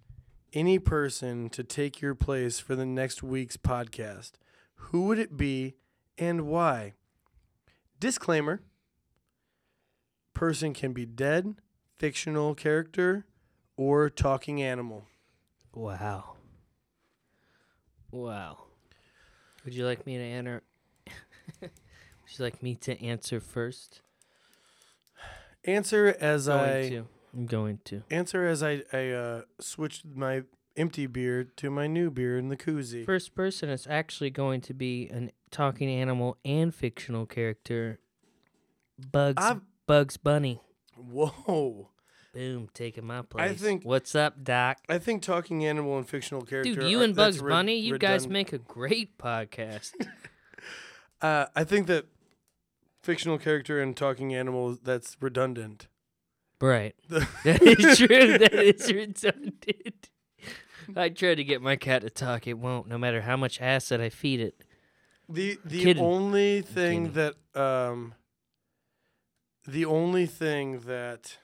[0.53, 4.33] any person to take your place for the next week's podcast,
[4.75, 5.77] who would it be
[6.19, 6.95] and why?
[7.99, 8.61] Disclaimer.
[10.35, 11.55] Person can be dead,
[11.99, 13.27] fictional character,
[13.77, 15.07] or talking animal.
[15.73, 16.37] wow.
[18.13, 18.65] Wow.
[19.65, 20.63] Would you like me to enter?
[21.61, 21.71] Would
[22.39, 24.01] you like me to answer first?
[25.65, 27.07] Answer as Going I to.
[27.35, 28.03] I'm going to.
[28.11, 30.43] answer as I I uh, switched my
[30.77, 33.05] empty beer to my new beer in the koozie.
[33.05, 37.99] First person is actually going to be an talking animal and fictional character
[39.11, 40.61] Bugs I've- Bugs Bunny.
[40.97, 41.89] Whoa.
[42.33, 43.51] Boom, taking my place.
[43.51, 44.79] I think- What's up, Doc?
[44.89, 46.75] I think talking animal and fictional character.
[46.75, 49.93] Dude, you are- and Bugs re- Bunny, you guys make a great podcast.
[51.21, 52.07] Uh, I think that
[53.01, 55.87] fictional character and talking animal that's redundant.
[56.61, 56.97] right.
[57.45, 58.39] That is true.
[58.39, 60.09] That is redundant.
[60.97, 62.49] I try to get my cat to talk.
[62.49, 64.65] It won't, no matter how much acid I feed it.
[65.29, 68.15] The the only thing that um
[69.65, 71.39] the only thing that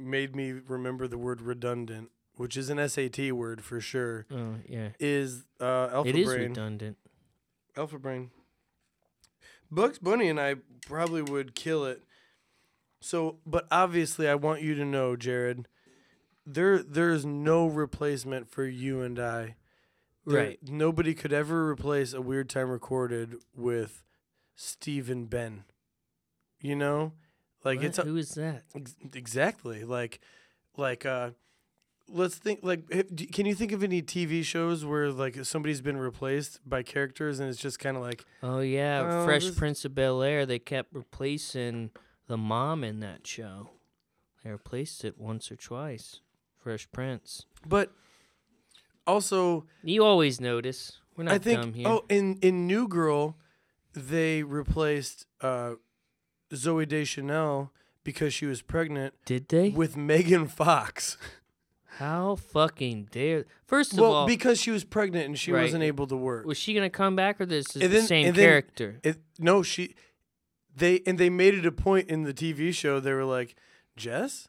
[0.00, 4.90] made me remember the word redundant, which is an SAT word for sure, Oh, yeah.
[4.98, 6.48] is uh Alpha it is Brain.
[6.50, 6.96] redundant.
[7.76, 8.30] Alpha Brain.
[9.70, 12.02] Bugs Bunny and I probably would kill it.
[13.00, 15.64] So, but obviously, I want you to know, Jarrod,
[16.44, 19.56] there there's no replacement for you and I.
[20.26, 20.58] There- Right.
[20.62, 24.02] Nobody could ever replace a weird time recorded with
[24.54, 25.64] Steve and Ben.
[26.60, 27.12] You know,
[27.64, 27.86] like What?
[27.86, 28.62] it's a, Who is that?
[28.74, 30.20] Ex- exactly like
[30.76, 31.30] like uh
[32.08, 32.88] let's think like
[33.32, 37.48] can you think of any tv shows where like somebody's been replaced by characters and
[37.48, 39.02] it's just kind of like Oh, yeah.
[39.02, 40.44] Well, Fresh this- Prince of Bel Air.
[40.46, 41.90] They kept replacing
[42.26, 43.70] the mom in that show.
[44.42, 46.20] They replaced it once or twice.
[46.62, 47.44] Fresh Prince.
[47.66, 47.92] but
[49.06, 50.98] also You always notice.
[51.16, 51.88] We're not i think dumb here.
[51.88, 53.36] oh in in new girl
[53.94, 55.74] they replaced uh
[56.52, 57.72] Zooey Deschanel
[58.04, 59.70] because she was pregnant Did they?
[59.70, 61.16] with megan fox
[61.98, 63.44] How fucking dare?
[63.66, 65.62] First of well all, because she was pregnant and she Right.
[65.62, 68.06] wasn't able to work was she gonna come back, or this is And the then-
[68.06, 69.00] same then- character?
[69.02, 69.94] It, no, she,
[70.74, 73.00] they and they made it a point in the TV show.
[73.00, 73.54] They were like,
[73.96, 74.48] Jess,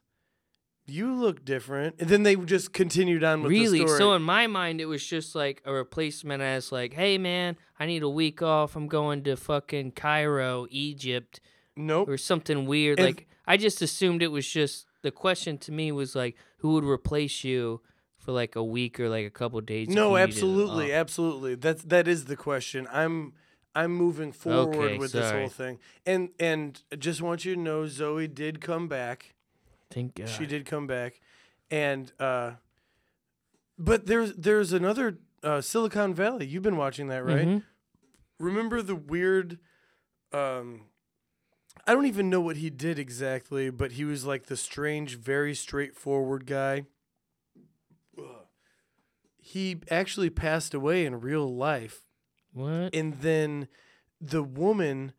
[0.85, 3.79] you look different, and then they just continued on with really?
[3.79, 3.97] the story.
[3.97, 7.85] So in my mind, it was just like a replacement as like, hey man, I
[7.85, 8.75] need a week off.
[8.77, 11.41] I'm going to fucking Cairo, Egypt,
[11.75, 12.07] nope.
[12.09, 12.99] or something weird.
[12.99, 16.73] And- like I just assumed it was just the question to me was like, who
[16.73, 17.81] would replace you
[18.19, 19.87] for like a week or like a couple days?
[19.89, 21.55] No, needed it absolutely, absolutely.
[21.55, 22.87] That's that is the question.
[22.91, 23.33] I'm
[23.73, 25.39] I'm moving forward Okay, with this sorry.
[25.41, 29.33] whole thing, and and I just want you to know, Zooey did come back.
[29.89, 30.29] Thank God.
[30.29, 31.19] She did come back,
[31.71, 32.51] and uh,
[33.77, 36.45] but there's there's another uh, Silicon Valley.
[36.45, 37.47] You've been watching that, right?
[37.47, 37.63] Mhm.
[38.39, 39.57] remember the weird
[40.33, 40.81] um
[41.87, 45.55] I don't even know what he did exactly, but he was like the strange, very
[45.55, 46.85] straightforward guy.
[49.37, 52.01] He actually passed away in real life.
[52.53, 52.93] What?
[52.93, 53.67] And then
[54.19, 55.13] the woman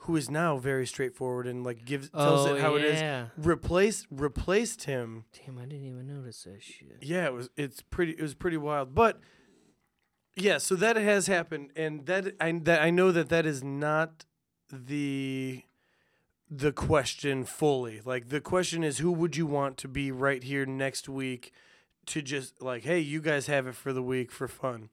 [0.00, 3.28] who is now very straightforward and like gives tells oh it how it is yeah.
[3.36, 6.98] replaced replaced him Damn, I didn't even notice that shit.
[7.00, 7.48] yeah, it was.
[7.56, 8.12] It's pretty.
[8.12, 8.94] It was pretty wild.
[8.94, 9.18] But
[10.36, 14.26] yeah, so that has happened, and that I that I know that that is not
[14.70, 15.62] the
[16.50, 18.00] the question fully.
[18.04, 21.52] Like the question is, who would you want to be right here next week
[22.06, 24.90] to just like, hey, you guys have it for the week for fun.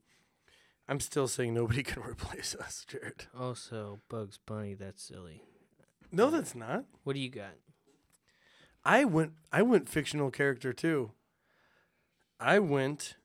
[0.88, 3.26] I'm still saying nobody can replace us, Jarrod.
[3.38, 4.74] Also, Bugs Bunny.
[4.74, 5.42] That's silly.
[6.12, 6.84] No, that's not.
[7.04, 7.54] What do you got?
[8.84, 9.32] I went.
[9.52, 11.12] I went fictional character too.
[12.38, 13.16] I went.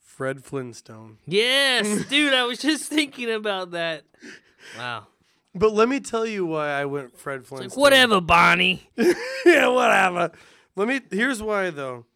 [0.00, 1.18] Fred Flintstone.
[1.26, 2.32] Yes, dude.
[2.32, 4.04] I was just thinking about that.
[4.76, 5.06] Wow.
[5.54, 7.68] But let me tell you why I went Fred It's Flintstone.
[7.70, 8.88] like whatever, Bonnie.
[9.46, 10.32] yeah, whatever.
[10.76, 11.00] Let me.
[11.10, 12.06] Here's why though.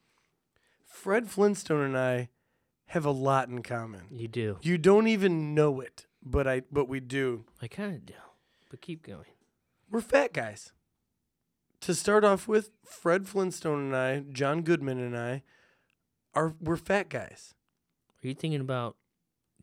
[0.87, 2.29] Fred Flintstone and I
[2.87, 4.07] have a lot in common.
[4.11, 4.59] You do.
[4.63, 6.63] You don't even know it, but I.
[6.73, 7.45] But we do.
[7.63, 8.15] I kind of do.
[8.71, 9.25] But keep going.
[9.91, 10.73] We're fat guys.
[11.83, 15.45] To start off with, Fred Flintstone and I, John Goodman and I,
[16.35, 17.55] are we're fat guys.
[18.23, 18.97] Are you thinking about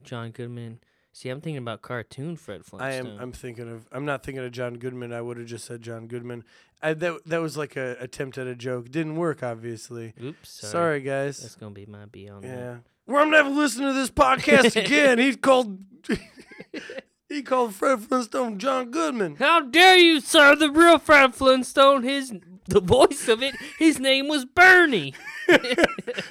[0.01, 0.79] John Goodman?
[1.15, 3.07] See, I'm thinking about cartoon Fred I Flintstone.
[3.15, 3.21] am.
[3.21, 3.87] I'm thinking of.
[3.93, 5.13] I'm not thinking of John Goodman.
[5.13, 6.43] I would have just said John Goodman.
[6.81, 8.91] I, that that was like a attempt at a joke.
[8.91, 10.13] Didn't work, obviously.
[10.21, 10.49] Oops.
[10.49, 10.71] Sorry.
[10.71, 11.39] Sorry, guys.
[11.39, 12.47] That's gonna be my B on that.
[12.49, 12.75] Yeah.
[13.07, 15.17] Well, I'm never listening to this podcast again.
[15.17, 15.77] He called
[17.29, 19.37] he called Fred Flintstone John Goodman.
[19.37, 20.53] How dare you, sir?
[20.57, 22.33] The real Fred Flintstone, his
[22.67, 25.13] the voice of it, his name was Bernie.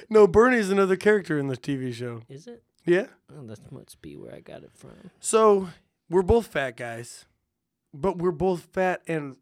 [0.09, 2.21] No, Bernie's another character in the TV show.
[2.29, 2.61] Is it?
[2.85, 3.07] Yeah.
[3.35, 5.09] Oh, that must be where I got it from.
[5.19, 5.69] So
[6.09, 7.25] we're both fat guys,
[7.93, 9.37] but we're both fat and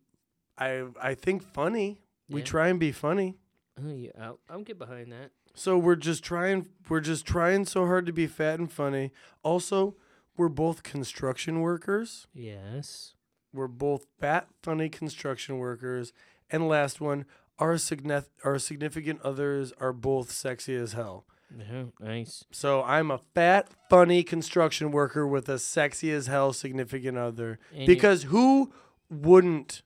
[0.58, 2.02] I I think funny.
[2.30, 2.46] We Yeah.
[2.46, 3.38] try and be funny.
[3.78, 5.32] Oh yeah, I'll, I'll get behind that.
[5.56, 9.12] So we're just trying we're just trying so hard to be fat and funny.
[9.44, 9.96] Also,
[10.38, 12.28] we're both construction workers.
[12.34, 13.14] Yes.
[13.52, 16.12] We're both fat, funny construction workers.
[16.50, 17.26] And last one,
[17.60, 21.26] our significant our significant others are both sexy as hell.
[21.58, 22.46] Yeah, nice.
[22.52, 27.60] So I'm a fat, funny construction worker with a sexy as hell significant other.
[27.76, 28.72] And Because who
[29.10, 29.82] wouldn't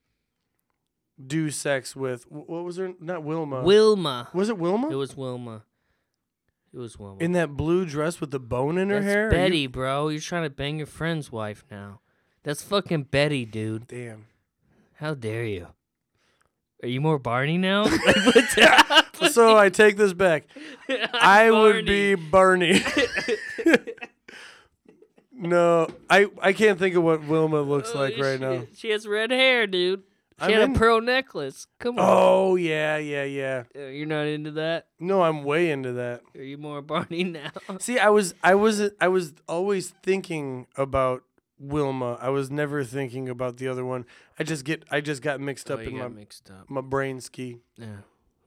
[1.25, 3.63] do sex with what was her not Wilma?
[3.63, 4.30] Wilma.
[4.34, 4.89] was it Wilma?
[4.89, 5.63] It was Wilma.
[6.73, 7.17] It was Wilma.
[7.23, 9.21] in that blue dress with the bone in her That's hair?
[9.23, 10.10] Are you- Betty, bro.
[10.10, 12.01] You're trying to bang your friend's wife now.
[12.43, 13.88] That's fucking Betty, dude.
[13.88, 14.27] Damn.
[14.95, 15.67] How dare you?
[16.84, 17.86] Are you more Barney now?
[19.19, 19.56] Like, what's happening?
[19.56, 20.45] So I take this back.
[21.13, 22.82] I would be Barney.
[25.34, 28.63] no, I I can't think of what Wilma looks Oh, like right she, now.
[28.75, 30.03] She has red hair, dude.
[30.39, 31.67] She I'm had in- a pearl necklace.
[31.80, 32.06] Come on.
[32.08, 33.63] Oh yeah, yeah, yeah.
[33.75, 34.88] Uh, You're not into that?
[34.99, 36.21] No, I'm way into that.
[36.36, 37.51] Are you more Barney now?
[37.80, 41.23] See, I was I was I was always thinking about
[41.60, 42.17] Wilma.
[42.21, 44.06] I was never thinking about the other one.
[44.39, 46.69] I just get I just got mixed Oh, up in my mixed up.
[46.69, 47.58] my brain ski.
[47.75, 47.97] Yeah,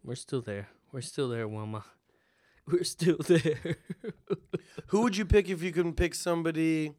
[0.04, 0.68] we're still there.
[0.92, 1.84] We're still there, Wilma.
[2.66, 3.78] We're still there.
[4.88, 6.94] Who would you pick if you could pick somebody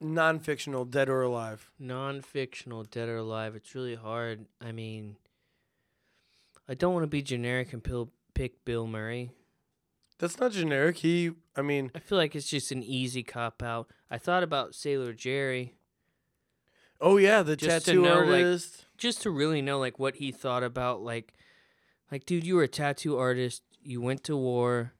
[0.00, 1.70] non-fictional, dead or alive?
[1.78, 3.54] Non-fictional, dead or alive.
[3.54, 4.46] It's really hard.
[4.62, 5.16] I mean,
[6.68, 9.32] I don't want to be generic and pil- pick Bill Murray.
[10.18, 10.98] That's not generic.
[10.98, 13.90] He, I mean, I feel like it's just an easy cop out.
[14.10, 15.74] I thought about Sailor Jerry
[17.00, 18.86] oh yeah, the Just to tattoo know, like, artist.
[18.96, 21.34] just to really know like what he thought about like
[22.14, 23.64] like dude you were a tattoo artist.
[23.82, 24.92] You went to war.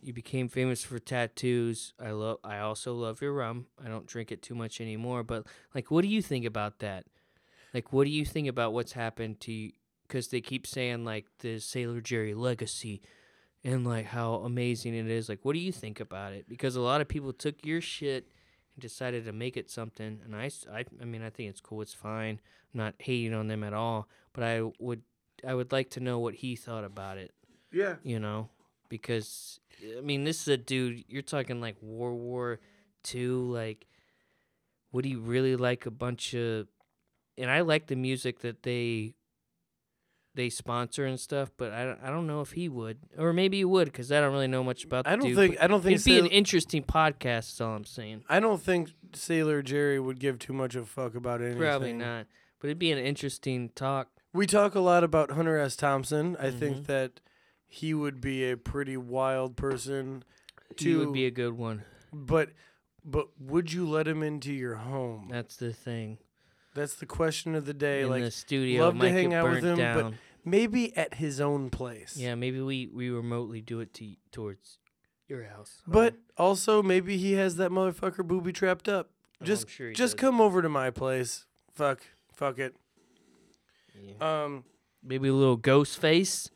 [0.00, 1.92] You became famous for tattoos.
[2.00, 3.66] I love i also love your rum.
[3.84, 7.04] I don't drink it too much anymore but like what do you think about that?
[7.74, 9.72] Like what do you think about what's happened to you
[10.08, 13.02] because they keep saying like the sailor jerry legacy
[13.62, 15.28] and like how amazing it is.
[15.28, 16.48] Like what do you think about it?
[16.48, 18.32] Because a lot of people took your shit
[18.74, 21.82] and decided to make it something and I, I, I mean i think it's cool.
[21.82, 22.40] It's fine.
[22.72, 25.02] I'm not hating on them at all, but I would
[25.46, 27.32] I would like to know what he thought about it,
[27.72, 27.96] Yeah.
[28.02, 28.48] you know,
[28.88, 29.58] because
[29.96, 32.60] I mean this is a dude you're talking like World War
[33.02, 33.86] Two, like
[34.92, 36.68] would he really like a bunch of
[37.38, 39.14] and I like the music that they
[40.34, 43.58] they sponsor and stuff, but I don't, I don't know if he would, or maybe
[43.58, 45.04] he would, because I don't really know much about.
[45.04, 47.52] The I don't dude, think I don't think it'd be an interesting podcast.
[47.52, 48.24] Is all I'm saying.
[48.30, 51.58] I don't think Sailor Jerry would give too much of a fuck about anything.
[51.60, 52.26] Probably not,
[52.60, 54.08] but it'd be an interesting talk.
[54.32, 55.76] We talk a lot about Hunter S.
[55.76, 56.36] Thompson.
[56.38, 56.58] I Mhm.
[56.58, 57.20] think that
[57.68, 60.24] he would be a pretty wild person.
[60.78, 61.84] He would be a good one.
[62.12, 62.50] But
[63.04, 65.26] but would you let him into your home?
[65.28, 66.18] That's the thing.
[66.74, 68.02] That's the question of the day.
[68.02, 68.84] in like the studio.
[68.84, 70.14] love to hang out with him, but
[70.44, 72.16] maybe at his own place.
[72.16, 74.78] yeah, maybe we we remotely do it to towards
[75.28, 75.82] your house.
[75.86, 79.10] But also maybe he has that motherfucker booby trapped up.
[79.40, 80.20] Oh, Just sure just does.
[80.20, 81.44] come over to my place.
[81.74, 82.02] Fuck.
[82.32, 82.76] Fuck it.
[84.02, 84.44] Yeah.
[84.44, 84.64] Um
[85.02, 86.50] maybe a little ghost face.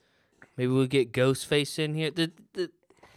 [0.56, 2.10] Maybe we'll get ghost face in here.
[2.10, 2.70] The the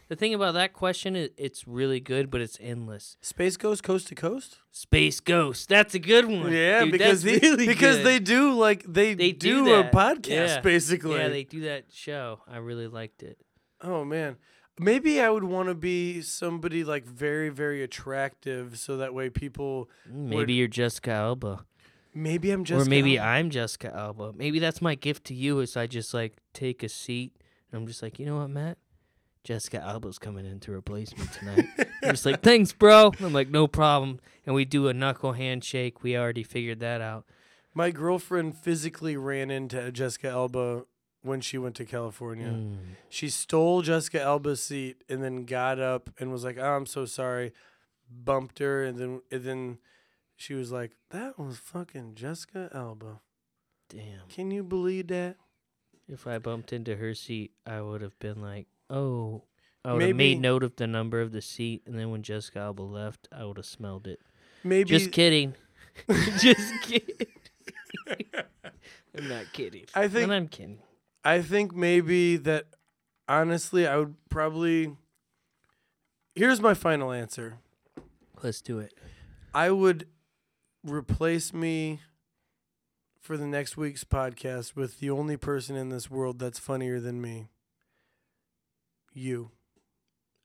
[0.09, 3.15] the thing about that question is it's really good, but it's endless.
[3.21, 4.57] Space Ghost Coast to Coast?
[4.71, 5.69] Space ghost.
[5.69, 6.51] That's a good one.
[6.51, 8.05] Yeah, Dude, because they, really because good.
[8.07, 10.61] they do like they, They do, do a podcast Yeah.
[10.61, 11.17] basically.
[11.17, 12.39] yeah they do that show.
[12.47, 13.37] I really liked it.
[13.81, 14.37] oh man.
[14.81, 19.89] Maybe I would want to be somebody like very very attractive so that way people
[20.09, 21.65] Maybe Would- you're Jessica Alba.
[22.13, 24.33] Maybe I'm just or maybe I'm Jessica Alba.
[24.35, 27.33] Maybe that's my gift to you is I just like take a seat
[27.71, 28.77] and I'm just like, you know what, Matt?
[29.43, 31.65] Jessica Alba's coming in to replace me tonight.
[32.03, 33.13] I'm just like, thanks, bro.
[33.19, 34.19] I'm like, no problem.
[34.45, 36.03] And we do a knuckle handshake.
[36.03, 37.25] We already figured that out.
[37.73, 40.83] My girlfriend physically ran into Jessica Alba
[41.21, 42.49] when she went to California.
[42.49, 42.77] Mm.
[43.09, 47.05] She stole Jessica Alba's seat and then got up and was like, "Oh, I'm so
[47.05, 47.53] sorry."
[48.11, 49.77] Bumped her and then and then
[50.39, 53.19] she was like, "That was fucking Jessica Alba."
[53.89, 54.27] Damn.
[54.29, 55.35] Can you believe that?
[56.07, 59.43] If I bumped into her seat, I would have been like, oh.
[59.85, 62.59] I would have made note of the number of the seat, and then when Jessica
[62.59, 64.19] Alba left, I would have smelled it.
[64.63, 65.55] Maybe Just kidding.
[66.37, 67.27] Just kidding.
[69.17, 69.85] I'm not kidding.
[69.95, 70.79] I think- And I'm kidding.
[71.23, 72.65] I think maybe that
[73.27, 74.95] honestly, I would probably
[76.35, 77.57] Here's my final answer.
[78.41, 78.93] Let's do it.
[79.53, 80.07] I would
[80.83, 81.99] replace me
[83.19, 87.21] for the next week's podcast with the only person in this world that's funnier than
[87.21, 87.49] me.
[89.13, 89.51] You.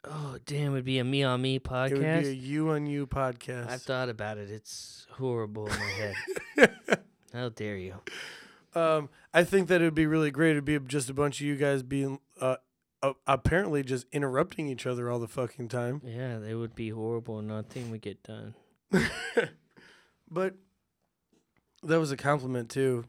[0.04, 1.90] Oh, damn, it'd be a me on me podcast.
[1.90, 3.70] It would be a you on you podcast.
[3.70, 4.50] I've thought about it.
[4.50, 6.12] It's horrible in my
[6.56, 6.70] head.
[7.32, 7.94] How dare you?
[8.74, 10.52] um, I think that it would be really great.
[10.52, 12.56] It'd be just a bunch of you guys being uh,
[13.02, 16.02] uh, apparently just interrupting each other all the fucking time.
[16.04, 18.54] Yeah, they would be horrible and nothing would get done.
[20.30, 20.54] But
[21.82, 23.04] that was a compliment too.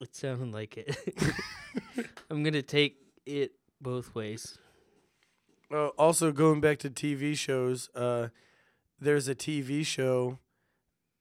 [0.00, 0.96] It sounded like it.
[2.30, 4.58] I'm going to take it both ways.
[5.72, 8.28] Uh, also, going back to TV shows, uh,
[9.00, 10.38] there's a TV show,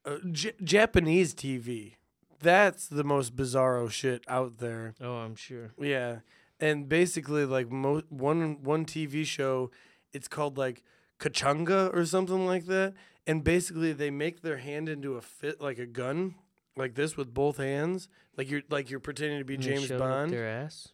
[0.06, 1.94] uh, J- Japanese TV.
[2.42, 4.94] That's the most bizarro shit out there.
[5.02, 5.72] Oh, I'm sure.
[5.80, 6.20] Yeah,
[6.60, 9.72] and basically, like mo- one one TV show,
[10.14, 10.84] it's called like
[11.20, 12.94] Kachanga or something like that.
[13.28, 16.36] And basically, they make their hand into a fit like a gun,
[16.78, 18.08] like this with both hands,
[18.38, 20.90] like you're like you're pretending to be And they James up Bond Their ass.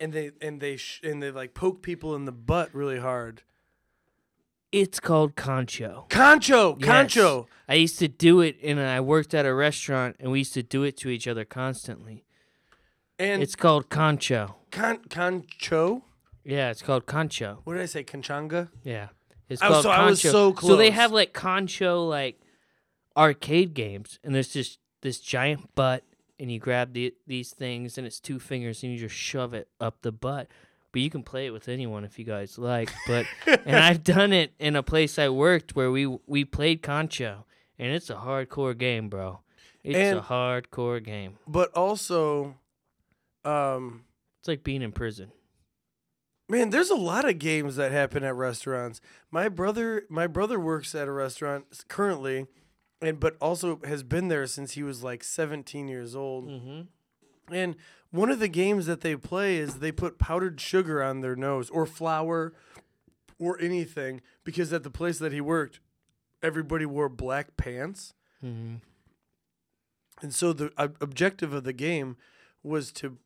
[0.00, 3.42] and they and they sh- and they like poke people in the butt really hard.
[4.70, 6.06] It's called concho.
[6.08, 6.88] Concho, Yes.
[6.88, 7.46] concho.
[7.68, 10.62] I used to do it, and I worked at a restaurant, and we used to
[10.62, 12.24] do it to each other constantly.
[13.18, 14.56] And It's called concho.
[14.70, 16.04] con concho.
[16.42, 17.60] Yeah, it's called concho.
[17.64, 18.02] What did I say?
[18.02, 18.70] Conchanga.
[18.82, 19.08] Yeah,
[19.60, 20.02] it's called so concho.
[20.02, 22.40] I was so So they have like concho like
[23.16, 26.04] arcade games, and there's just this giant butt,
[26.38, 29.68] and you grab the, these things, and it's two fingers, and you just shove it
[29.80, 30.48] up the butt.
[30.92, 32.90] But you can play it with anyone if you guys like.
[33.06, 33.26] But
[33.64, 37.46] and I've done it in a place I worked where we we played concho,
[37.78, 39.40] and it's a hardcore game, bro.
[39.84, 41.38] It's And- a hardcore game.
[41.48, 42.56] But also,
[43.44, 44.04] um,
[44.40, 45.32] It's like being in prison.
[46.48, 49.00] Man, there's a lot of games that happen at restaurants.
[49.30, 52.46] My brother, my brother works at a restaurant currently,
[53.00, 56.48] and but also has been there since he was like 17 years old.
[56.48, 57.54] Mm-hmm.
[57.54, 57.76] And
[58.10, 61.70] one of the games that they play is they put powdered sugar on their nose
[61.70, 62.52] or flour
[63.38, 65.80] or anything because at the place that he worked,
[66.42, 68.14] everybody wore black pants.
[68.44, 68.76] Mm-hmm.
[70.20, 72.16] And so the ob- objective of the game
[72.62, 73.18] was to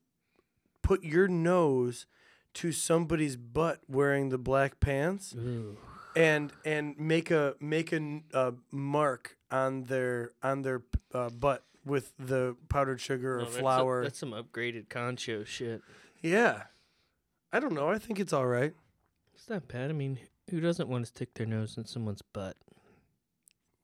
[0.82, 2.06] put your nose
[2.57, 5.76] to somebody's butt wearing the black pants Ooh.
[6.14, 10.82] and and make a make a mark on their on their
[11.14, 14.02] uh, butt with the powdered sugar or No, that's a- flour.
[14.02, 15.82] that's some upgraded concho shit.
[16.20, 16.64] Yeah.
[17.52, 17.88] I don't know.
[17.88, 18.74] I think it's all right.
[19.34, 19.90] It's not bad.
[19.90, 20.18] I mean,
[20.50, 22.57] who doesn't want to stick their nose in someone's butt?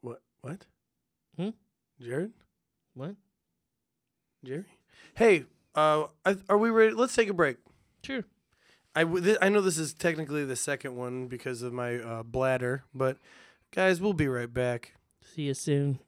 [0.00, 0.20] What?
[0.40, 0.66] What?
[1.36, 1.50] Hmm?
[2.02, 2.32] Jarrod?
[2.94, 3.14] What?
[4.44, 4.64] Jerry?
[5.14, 5.44] Hey,
[5.74, 6.06] uh,
[6.48, 6.92] are we ready?
[6.94, 7.58] Let's take a break.
[8.02, 8.24] Sure.
[8.94, 12.22] I, w- th- I know this is technically the second one because of my uh,
[12.22, 13.16] bladder, but
[13.74, 14.94] guys, we'll be right back.
[15.34, 15.98] See you soon.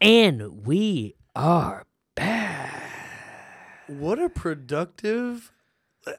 [0.00, 2.82] And we are back.
[3.88, 5.50] What a productive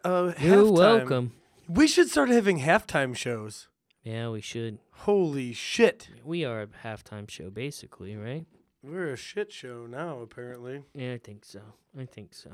[0.03, 0.71] uh, You're halftime.
[0.73, 1.31] welcome.
[1.67, 3.67] We should start having halftime shows.
[4.03, 4.79] Yeah, we should.
[4.91, 6.09] Holy shit.
[6.25, 8.45] We are a halftime show, basically, right?
[8.81, 10.83] We're a shit show now, apparently.
[10.93, 11.61] Yeah, I think so.
[11.97, 12.49] I think so.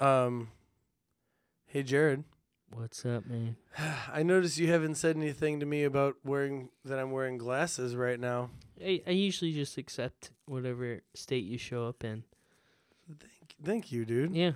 [0.00, 0.48] Um,
[1.66, 2.24] hey, Jarrod.
[2.72, 3.56] What's up, man?
[4.12, 8.18] I noticed you haven't said anything to me about wearing that I'm wearing glasses right
[8.18, 8.50] now.
[8.82, 12.24] I, I usually just accept whatever state you show up in.
[13.08, 14.34] Thank, thank you, dude.
[14.34, 14.52] Yeah,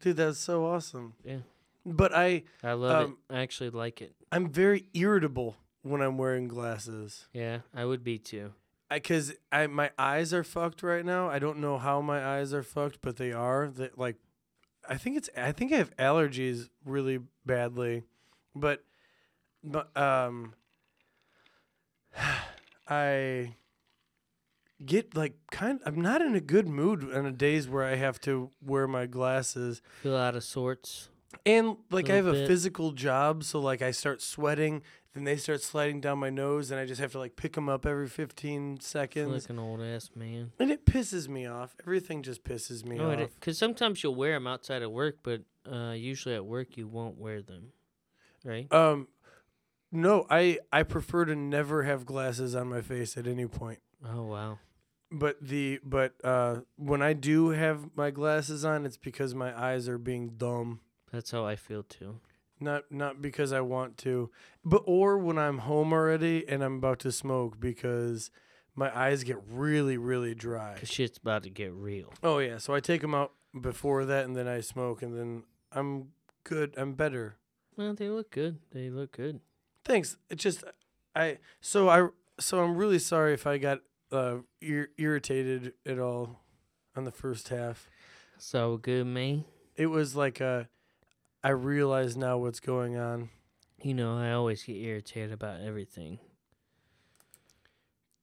[0.00, 1.14] Dude, that's so awesome.
[1.24, 1.38] Yeah.
[1.84, 3.34] But I, I love Um, it.
[3.34, 4.14] I actually like it.
[4.30, 7.26] I'm very irritable when I'm wearing glasses.
[7.32, 8.52] Yeah, I would be too.
[8.90, 11.28] I, cause I, my eyes are fucked right now.
[11.28, 13.68] I don't know how my eyes are fucked, but they are.
[13.68, 14.16] That like,
[14.88, 15.28] I think it's.
[15.36, 18.04] I think I have allergies really badly,
[18.54, 18.84] but,
[19.62, 20.54] but um,
[22.88, 23.54] I
[24.84, 25.80] get like kind.
[25.84, 29.06] I'm not in a good mood on the days where I have to wear my
[29.06, 29.82] glasses.
[30.02, 31.10] Feel out of sorts.
[31.44, 32.48] And like I have a bit.
[32.48, 34.82] physical job, so like I start sweating,
[35.18, 37.68] then they start sliding down my nose, and I just have to like pick them
[37.68, 40.52] up every 15 seconds, like an old ass man.
[40.58, 41.74] and it pisses me off.
[41.80, 43.30] Everything just pisses me No, off.
[43.38, 47.18] because sometimes you'll wear them outside of work, but uh, usually at work you won't
[47.18, 47.72] wear them,
[48.44, 48.72] right?
[48.72, 49.08] Um,
[49.92, 53.78] no, I I prefer to never have glasses on my face at any point.
[54.06, 54.58] Oh wow.
[55.10, 59.88] But the but uh when I do have my glasses on, it's because my eyes
[59.88, 60.80] are being dumb.
[61.10, 62.20] That's how I feel too.
[62.60, 64.30] Not not because I want to,
[64.64, 68.30] but or when I'm home already and I'm about to smoke because
[68.74, 70.74] my eyes get really really dry.
[70.78, 72.12] Cause shit's about to get real.
[72.22, 75.44] Oh yeah, so I take them out before that and then I smoke and then
[75.72, 76.08] I'm
[76.44, 76.74] good.
[76.76, 77.36] I'm better.
[77.76, 78.58] Well, they look good.
[78.72, 79.40] They look good.
[79.84, 80.16] Thanks.
[80.28, 80.64] It just
[81.14, 82.08] I so I
[82.40, 83.80] so I'm really sorry if I got
[84.10, 86.40] uh ir- irritated at all
[86.96, 87.88] on the first half.
[88.36, 89.44] So good, me.
[89.76, 90.64] It was like uh
[91.42, 93.30] I realize now what's going on.
[93.82, 96.18] You know, I always get irritated about everything.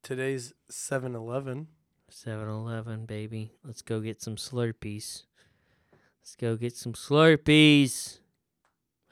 [0.03, 1.67] Today's 7-Eleven.
[2.11, 3.53] 7-Eleven, baby.
[3.63, 5.23] Let's go get some Slurpees.
[6.21, 8.19] Let's go get some Slurpees.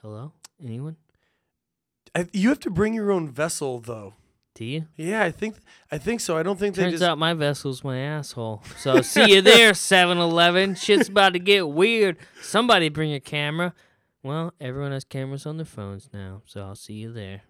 [0.02, 0.34] Hello?
[0.62, 0.98] Anyone?
[2.14, 4.14] I, you have to bring your own vessel though.
[4.56, 4.86] Do you?
[4.96, 5.56] Yeah, I think
[5.92, 6.38] I think so.
[6.38, 8.62] I don't think they Turns just out my vessel's my asshole.
[8.78, 10.76] So see you there, 7-Eleven.
[10.76, 12.18] Shit's about to get weird.
[12.42, 13.74] Somebody bring a camera.
[14.24, 17.42] Well, everyone has cameras on their phones now, so I'll see you there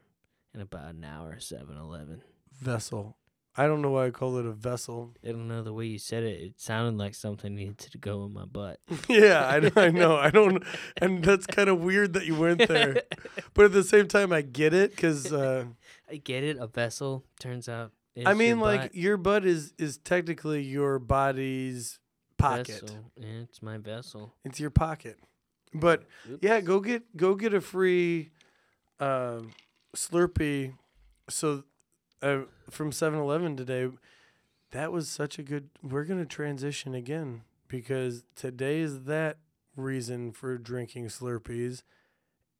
[0.55, 2.21] in about an hour, 7-Eleven.
[2.59, 3.17] vessel.
[3.55, 5.13] I don't know why I call it a vessel.
[5.23, 6.41] I don't know the way you said it.
[6.41, 8.79] It sounded like something needed to go in my butt.
[9.07, 10.15] yeah, I, know- I know.
[10.17, 10.63] I don't,
[10.97, 13.03] and that's kind of weird that you went there.
[13.53, 15.65] But at the same time, I get it because uh,
[16.09, 16.57] I get it.
[16.59, 17.91] A vessel turns out.
[18.25, 21.99] I mean, your like butt your butt is is technically your body's
[22.39, 22.67] pocket.
[22.81, 23.11] Vessel.
[23.15, 24.33] Yeah, it's my vessel.
[24.43, 25.19] It's your pocket.
[25.73, 26.03] But
[26.41, 28.31] yeah, go get go get a free
[28.99, 29.41] uh,
[29.95, 30.73] Slurpee.
[31.29, 31.63] So
[32.21, 33.89] uh, from 7-Eleven today,
[34.71, 35.69] that was such a good.
[35.81, 39.37] We're gonna transition again because today is that
[39.75, 41.83] reason for drinking Slurpees,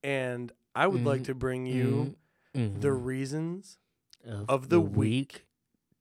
[0.03, 1.25] and I would like Mhm.
[1.25, 2.15] to bring you
[2.53, 2.59] the
[2.89, 3.05] Mhm.
[3.05, 3.77] reasons
[4.25, 5.45] of, of the week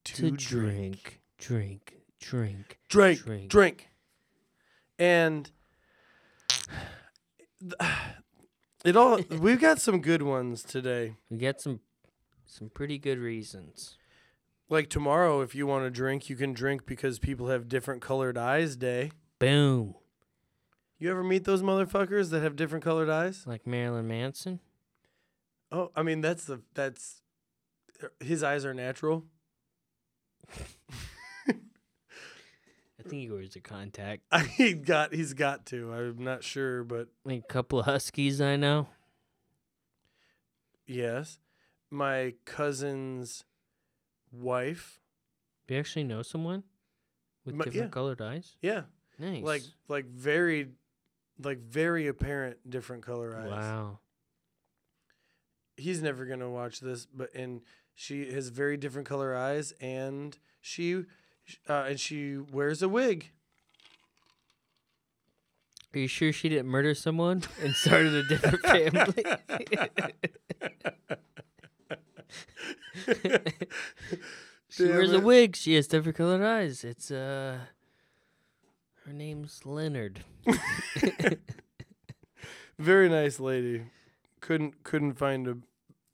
[0.04, 3.48] to, to, drink, drink, drink, drink, drink.
[3.50, 3.88] drink,
[4.98, 5.50] and
[8.84, 9.20] it all.
[9.30, 11.14] We've got some good ones today.
[11.30, 11.80] We got some
[12.46, 13.96] some pretty good reasons.
[14.68, 18.38] Like tomorrow, if you want to drink, you can drink because people have different colored
[18.38, 19.10] eyes day.
[19.38, 19.94] Boom.
[20.98, 23.46] You ever meet those motherfuckers that have different colored eyes?
[23.46, 24.60] Like Marilyn Manson.
[25.70, 27.22] Oh, I mean that's the that's
[28.20, 29.24] his eyes are natural.
[33.04, 34.22] I think he wears a contact.
[34.56, 35.92] he got he's got to.
[35.92, 38.88] I'm not sure, but a couple of huskies I know.
[40.86, 41.38] yes.
[41.90, 43.44] My cousin's
[44.30, 45.00] wife,
[45.66, 46.62] Do you actually know someone
[47.44, 47.90] with My- different yeah.
[47.92, 48.56] colored eyes?
[48.62, 48.82] yeah,
[49.18, 49.42] Nice.
[49.42, 50.70] like like very
[51.42, 53.50] like very apparent different color eyes.
[53.50, 53.98] wow.
[55.76, 57.60] he's never gonna watch this, but and
[57.94, 61.04] she has very different color eyes, and she,
[61.68, 63.30] uh, and she wears a wig.
[65.94, 69.24] Are you sure she didn't murder someone and started a different family?
[74.70, 75.54] she Damn wears a wig.
[75.54, 76.82] She has different colored eyes.
[76.82, 77.58] It's uh
[79.04, 80.24] her name's Leonard.
[82.78, 83.84] Very nice lady.
[84.40, 85.56] Couldn't couldn't find a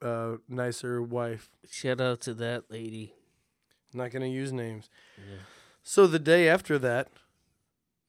[0.05, 1.51] uh, nicer wife.
[1.71, 3.15] Shout out to that lady.
[3.95, 4.89] Not gonna use names.
[5.17, 5.39] Yeah.
[5.83, 7.09] So the day after that,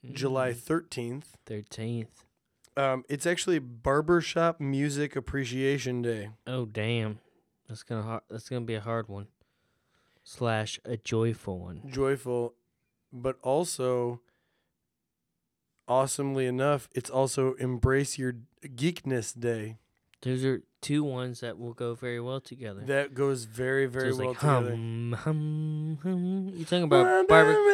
[0.05, 0.13] Mm.
[0.13, 2.23] July thirteenth, thirteenth.
[2.77, 6.29] um, it's actually Barbershop Music Appreciation Day.
[6.47, 7.19] Oh damn.
[7.67, 9.27] That's gonna har- that's gonna be a hard one.
[10.23, 11.81] Slash a joyful one.
[11.89, 12.53] Joyful,
[13.11, 14.21] but also,
[15.87, 19.77] awesomely enough, it's also Embrace Your Geekness Day.
[20.21, 22.81] Those are two ones that will go very well together.
[22.85, 24.71] That goes very, So very it's well like together.
[24.71, 26.51] hum hum hum.
[26.55, 27.53] You talking about Wonder barber?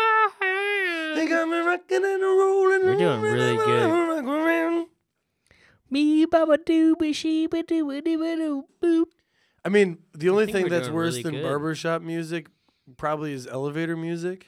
[1.17, 2.83] They got me rocking and rolling.
[2.85, 4.87] You're doing really good.
[5.93, 9.07] Me baba doo ba shee ba doo ba doo ba doo boop.
[9.65, 11.43] I mean, the only thing that's worse really than good.
[11.43, 12.47] barbershop music
[12.97, 14.47] probably is elevator music.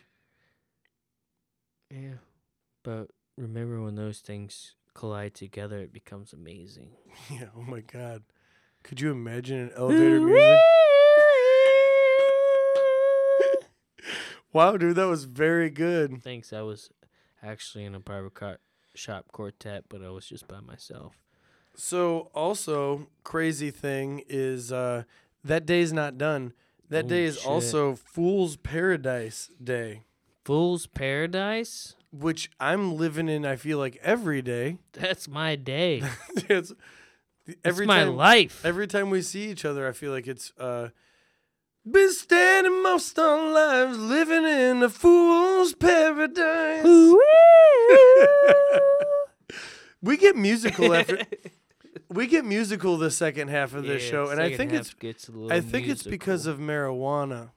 [1.90, 2.14] Yeah,
[2.84, 6.90] but remember when those things collide together, it becomes amazing.
[7.30, 8.22] Yeah, oh my god.
[8.82, 10.58] Could you imagine an elevator music?
[14.52, 16.22] Wow, dude, that was very good.
[16.22, 16.52] Thanks.
[16.52, 16.90] I was
[17.42, 18.56] actually in a barber co-
[18.94, 21.14] shop quartet, but I was just by myself.
[21.74, 25.04] So, also, crazy thing is uh
[25.42, 26.52] that day's not done.
[26.90, 27.46] That day is shit.
[27.46, 30.02] also Fool's Paradise Day,
[30.44, 31.96] Fool's Paradise.
[32.12, 34.78] Which I'm living in I feel like every day.
[34.92, 36.02] That's my day.
[36.48, 36.72] it's
[37.64, 38.64] every It's my time life.
[38.64, 40.88] every time we see each other, I feel like it's uh
[41.90, 46.84] been standing most our lives living in a fool's paradise.
[50.02, 51.18] we get musical after
[52.08, 55.28] we get musical the second half of this Yeah, show, and I think it's gets
[55.28, 57.50] a little I think it's because of marijuana.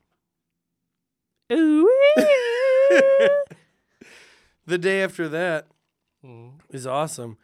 [1.53, 1.88] Ooh.
[4.66, 5.68] The day after that
[6.26, 6.53] mm.
[6.70, 7.38] is awesome.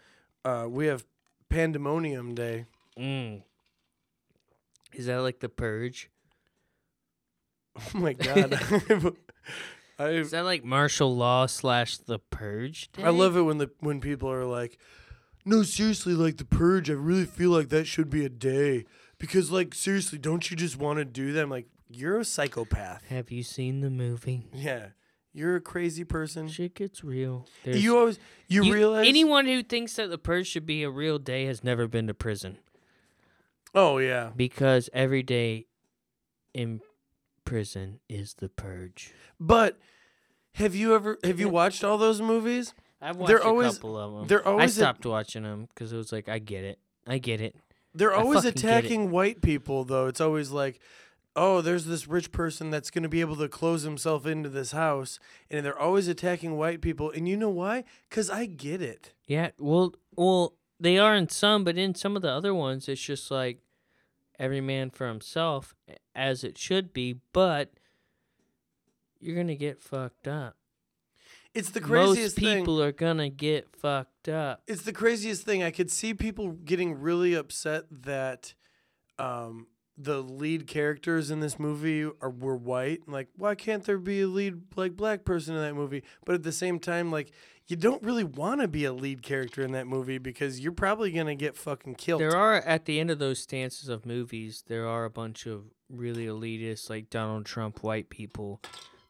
[0.43, 1.05] Uh, we have
[1.49, 2.65] Pandemonium Day.
[2.97, 3.43] Mm.
[4.93, 6.09] Is that like the purge?
[7.95, 8.53] Oh my god.
[9.97, 12.91] I Is that like martial law slash the purge?
[12.91, 13.03] Day?
[13.03, 14.78] I love it when the when people are like,
[15.45, 16.89] "No, seriously, like the purge.
[16.89, 18.86] I really feel like that should be a day
[19.19, 23.05] because, like, seriously, don't you just want to do that?" Like, "You're a psychopath.
[23.07, 24.47] Have you seen the movie?
[24.53, 24.88] Yeah,
[25.34, 26.47] you're a crazy person.
[26.47, 27.47] Shit gets real.
[27.63, 30.89] There's- You always you, you- realize anyone who thinks that the purge should be a
[30.89, 32.57] real day has never been to prison.
[33.73, 34.32] Oh yeah.
[34.36, 35.65] because every day
[36.53, 36.82] in
[37.45, 39.13] prison is the purge.
[39.39, 39.79] But
[40.55, 42.73] have you ever have you watched all those movies?
[43.01, 44.27] I've watched They're a always- couple of them.
[44.27, 47.17] they're I always a- stopped watching them because it was like I get it, I
[47.17, 47.55] get it.
[47.95, 50.07] They're always attacking white people though.
[50.07, 50.79] It's always like,
[51.36, 54.71] "Oh, there's this rich person that's going to be able to close himself into this
[54.71, 55.19] house."
[55.49, 57.11] And they're always attacking white people.
[57.11, 57.84] And you know why?
[58.09, 59.13] Cuz I get it.
[59.27, 63.01] Yeah, well, well, they are in some, but in some of the other ones, it's
[63.01, 63.59] just like
[64.39, 65.75] every man for himself,
[66.15, 67.19] as it should be.
[67.34, 67.71] But
[69.19, 70.57] you're gonna get fucked up.
[71.53, 72.59] It's the Most craziest thing.
[72.59, 74.63] people are gonna get fucked up.
[74.67, 75.61] It's the craziest thing.
[75.61, 78.53] I could see people getting really upset that
[79.19, 79.67] um,
[79.97, 83.07] the lead characters in this movie are were white.
[83.07, 86.03] Like, why can't there be a lead like black person in that movie?
[86.25, 87.31] But at the same time, like,
[87.67, 91.11] you don't really want to be a lead character in that movie because you're probably
[91.11, 92.21] gonna get fucking killed.
[92.21, 95.65] There are at the end of those stances of movies, there are a bunch of
[95.89, 98.61] really elitist, like Donald Trump, white people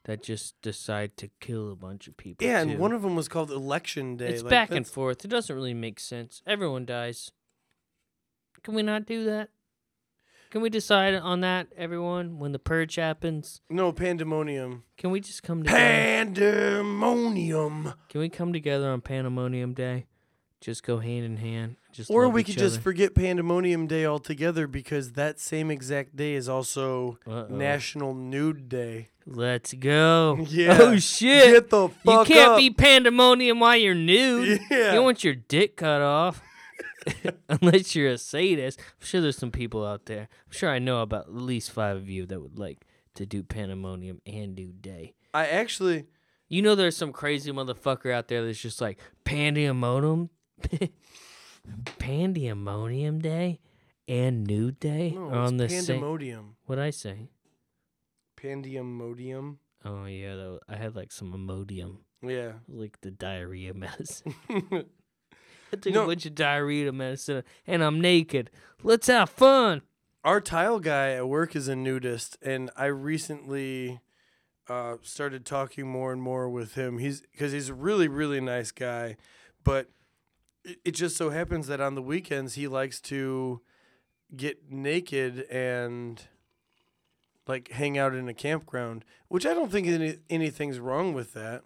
[0.05, 2.45] that just decide to kill a bunch of people.
[2.45, 4.29] yeah, and one of them was called Election Day.
[4.29, 5.23] It's Like, back and forth.
[5.23, 6.41] It doesn't really make sense.
[6.47, 7.31] Everyone dies.
[8.63, 9.49] Can we not do that?
[10.51, 13.61] Can we decide on that, everyone, when the purge happens?
[13.69, 14.83] No pandemonium.
[14.97, 15.77] Can we just come together?
[15.79, 17.93] Pandemonium.
[18.09, 20.05] Can we come together on Pandemonium Day?
[20.59, 21.77] Just go hand in hand.
[21.91, 22.83] Just Or love we each could just other?
[22.83, 27.47] forget Pandemonium Day altogether because that same exact day is also Uh-oh.
[27.49, 29.07] National Nude Day.
[29.25, 30.45] Let's go.
[30.49, 30.77] Yeah.
[30.79, 31.53] Oh shit.
[31.53, 32.57] Get the fuck You can't up.
[32.57, 34.59] be pandemonium while you're nude.
[34.69, 34.87] Yeah.
[34.87, 36.41] You don't want your dick cut off.
[37.49, 38.79] Unless you're a sadist.
[38.79, 40.21] I'm sure there's some people out there.
[40.21, 42.85] I'm sure I know about at least five of you that would like
[43.15, 45.13] to do pandemonium and do day.
[45.33, 46.05] I actually
[46.47, 50.29] You know there's some crazy motherfucker out there that's just like pandemonium
[51.99, 53.59] pandemonium day
[54.07, 56.55] and nude day no, on the same pandemonium.
[56.65, 57.29] What'd I say?
[58.35, 59.59] Pandemonium.
[59.83, 61.97] Oh yeah, though I had like some Imodium.
[62.21, 62.53] Yeah.
[62.67, 64.35] like the diarrhea medicine.
[65.71, 66.03] I took No.
[66.03, 68.49] a bunch of diarrhea medicine and I'm naked.
[68.83, 69.81] Let's have fun.
[70.23, 74.01] Our tile guy at work is a nudist, and I recently
[74.69, 76.99] uh, started talking more and more with him.
[76.99, 79.17] He's because he's a really really nice guy,
[79.63, 79.89] but
[80.63, 83.61] it, it just so happens that on the weekends he likes to
[84.35, 86.21] get naked and
[87.47, 91.63] like hang out in a campground, which I don't think any, anything's wrong with that.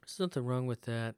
[0.00, 1.14] There's nothing wrong with that.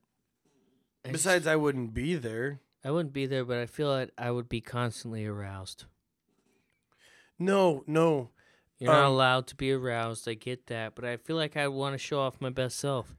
[1.11, 2.61] Besides, I wouldn't be there.
[2.85, 5.85] I wouldn't be there, but I feel like I would be constantly aroused.
[7.39, 8.31] No, no.
[8.79, 10.29] You're not Um, allowed to be aroused.
[10.29, 13.15] I get that, but I feel like I want to show off my best self.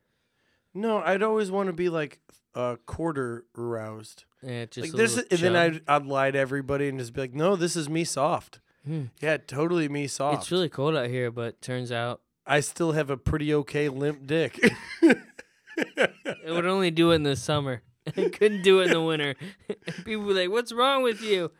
[0.73, 2.19] No, I'd always want to be like
[2.55, 4.25] a quarter aroused.
[4.41, 5.81] Yeah, just like a this, little and then chub.
[5.87, 9.03] I'd, I'd lie to everybody and just be like, "No, this is me soft." Hmm.
[9.21, 10.41] Yeah, totally me soft.
[10.43, 14.27] It's really cold out here, but turns out I still have a pretty okay limp
[14.27, 14.59] dick.
[15.77, 17.81] it would only do it in the summer.
[18.17, 19.35] I couldn't do it in the winter.
[20.05, 21.51] People were like, "What's wrong with you?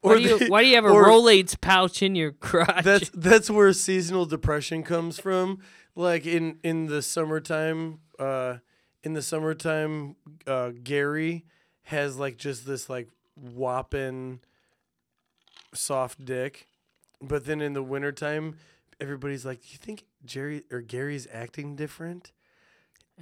[0.00, 2.32] Why Or do you they- Why do you have a or- Rolaids pouch in your
[2.32, 5.60] crotch?" that's that's where seasonal depression comes from.
[5.94, 8.56] Like in in the summertime, uh,
[9.02, 11.44] in the summertime, uh, Gary
[11.84, 14.40] has like just this like whopping
[15.74, 16.68] soft dick,
[17.20, 18.56] but then in the wintertime,
[19.00, 22.32] everybody's like, "Do "You think Jerry or Gary's acting different?"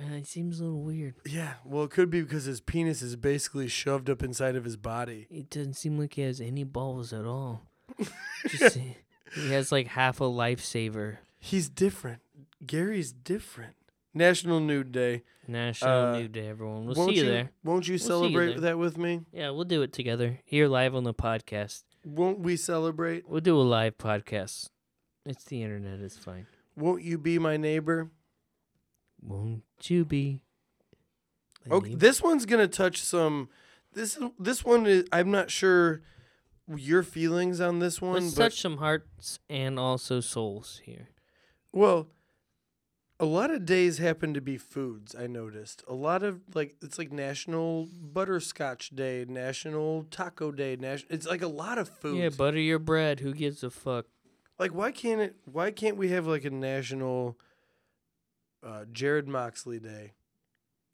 [0.01, 1.15] Uh, it seems a little weird.
[1.27, 4.77] Yeah, well, it could be because his penis is basically shoved up inside of his
[4.77, 5.27] body.
[5.31, 7.63] It doesn't seem like he has any balls at all.
[8.49, 8.97] Just, he
[9.35, 11.19] he has like half a lifesaver.
[11.39, 12.23] He's different.
[12.67, 13.75] Gary's different.
[14.15, 15.23] National Nude Day.
[15.49, 16.87] National Uh, Nude Day, everyone.
[16.87, 17.51] We'll see you there.
[17.65, 18.61] Won't you you celebrate there.
[18.61, 19.23] that with me?
[19.33, 21.83] Yeah, we'll do it together here live on the podcast.
[22.05, 23.29] Won't we celebrate?
[23.29, 24.69] We'll do a live podcast.
[25.27, 26.01] It's the internet.
[26.01, 26.47] It's fine.
[26.77, 28.11] Won't you be my neighbor?
[29.23, 30.43] Won't you be?
[31.71, 32.01] Oh, okay, neighbor?
[32.01, 33.49] this one's gonna touch some.
[33.93, 35.05] This this one is.
[35.13, 36.03] I'm not sure
[36.75, 41.09] your feelings on this one, Let's but touch some hearts and also souls here.
[41.73, 42.09] well,
[43.21, 45.15] a lot of days happen to be foods.
[45.17, 51.15] I noticed a lot of like it's like National Butterscotch Day, National Taco Day, national.
[51.15, 52.19] It's like a lot of food.
[52.19, 53.21] Yeah, butter your bread.
[53.21, 54.07] Who gives a fuck?
[54.59, 55.37] Like, why can't it?
[55.45, 57.39] Why can't we have like a national
[58.63, 60.13] uh, Jarrod Moxley Day?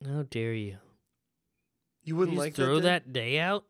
[0.06, 0.66] How dare you?
[0.68, 0.78] You
[2.04, 3.04] You wouldn't just like throw that?
[3.04, 3.64] that day out?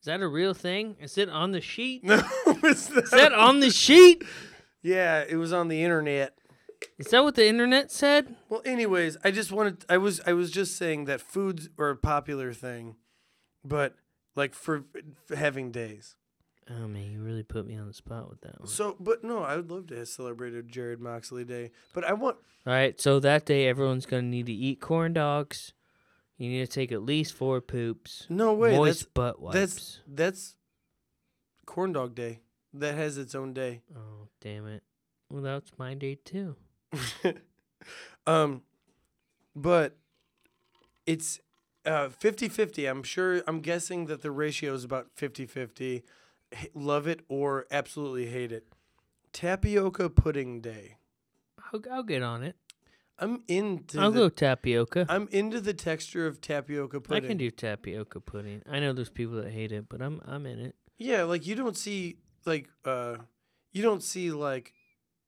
[0.00, 0.96] Is that a real thing?
[1.00, 2.02] Is it on the sheet?
[2.04, 3.04] No, it's not.
[3.04, 4.22] Is that on the sheet?
[4.82, 6.34] Yeah, it was on the internet.
[6.98, 8.36] Is that what the internet said?
[8.48, 9.84] Well, anyways, I just wanted.
[9.88, 10.20] I was.
[10.26, 12.96] I was just saying that foods are a popular thing,
[13.64, 13.94] but
[14.36, 14.84] like for
[15.34, 16.14] having days.
[16.68, 18.68] Oh man, you really put me on the spot with that one.
[18.68, 21.70] So, but no, I would love to have celebrated Jarrod Moxley Day.
[21.94, 25.72] But I want All right, so that day everyone's gonna need to eat corn dogs.
[26.38, 28.26] You need to take at least four poops.
[28.28, 28.76] no way.
[28.76, 29.54] moist That's butt wipes.
[29.54, 30.56] that's that's
[31.66, 32.40] corn dog day.
[32.74, 33.82] That has its own day.
[33.96, 34.82] oh damn it!
[35.30, 36.56] Well, that's my day too.
[38.26, 38.62] um,
[39.54, 39.96] but
[41.06, 41.40] it's
[41.84, 42.90] uh 50-50.
[42.90, 43.42] I'm sure.
[43.46, 46.02] I'm guessing that the ratio is about 50-50.
[46.74, 48.66] Love it or absolutely hate it.
[49.32, 50.96] Tapioca pudding day.
[51.72, 52.56] I'll, I'll get on it.
[53.18, 53.98] I'm into.
[54.00, 55.06] I'll the, go tapioca.
[55.08, 57.24] I'm into the texture of tapioca pudding.
[57.24, 58.62] I can do tapioca pudding.
[58.70, 60.74] I know there's people that hate it, but I'm I'm in it.
[60.98, 63.16] Yeah, like you don't see like uh
[63.72, 64.74] you don't see like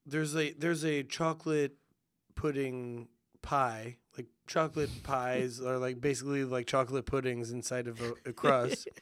[0.05, 1.77] there's a there's a chocolate
[2.35, 3.09] pudding
[3.43, 3.97] pie.
[4.17, 8.89] Like chocolate pies are like basically like chocolate puddings inside of a, a crust.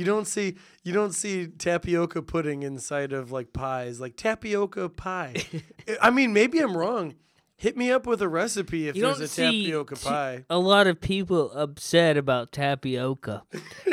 [0.00, 4.00] you don't see you don't see tapioca pudding inside of like pies.
[4.00, 5.44] Like tapioca pie.
[6.00, 7.16] I mean, maybe I'm wrong.
[7.58, 10.44] Hit me up with a recipe if You there's a tapioca t- pie.
[10.48, 13.42] A lot of people upset about tapioca.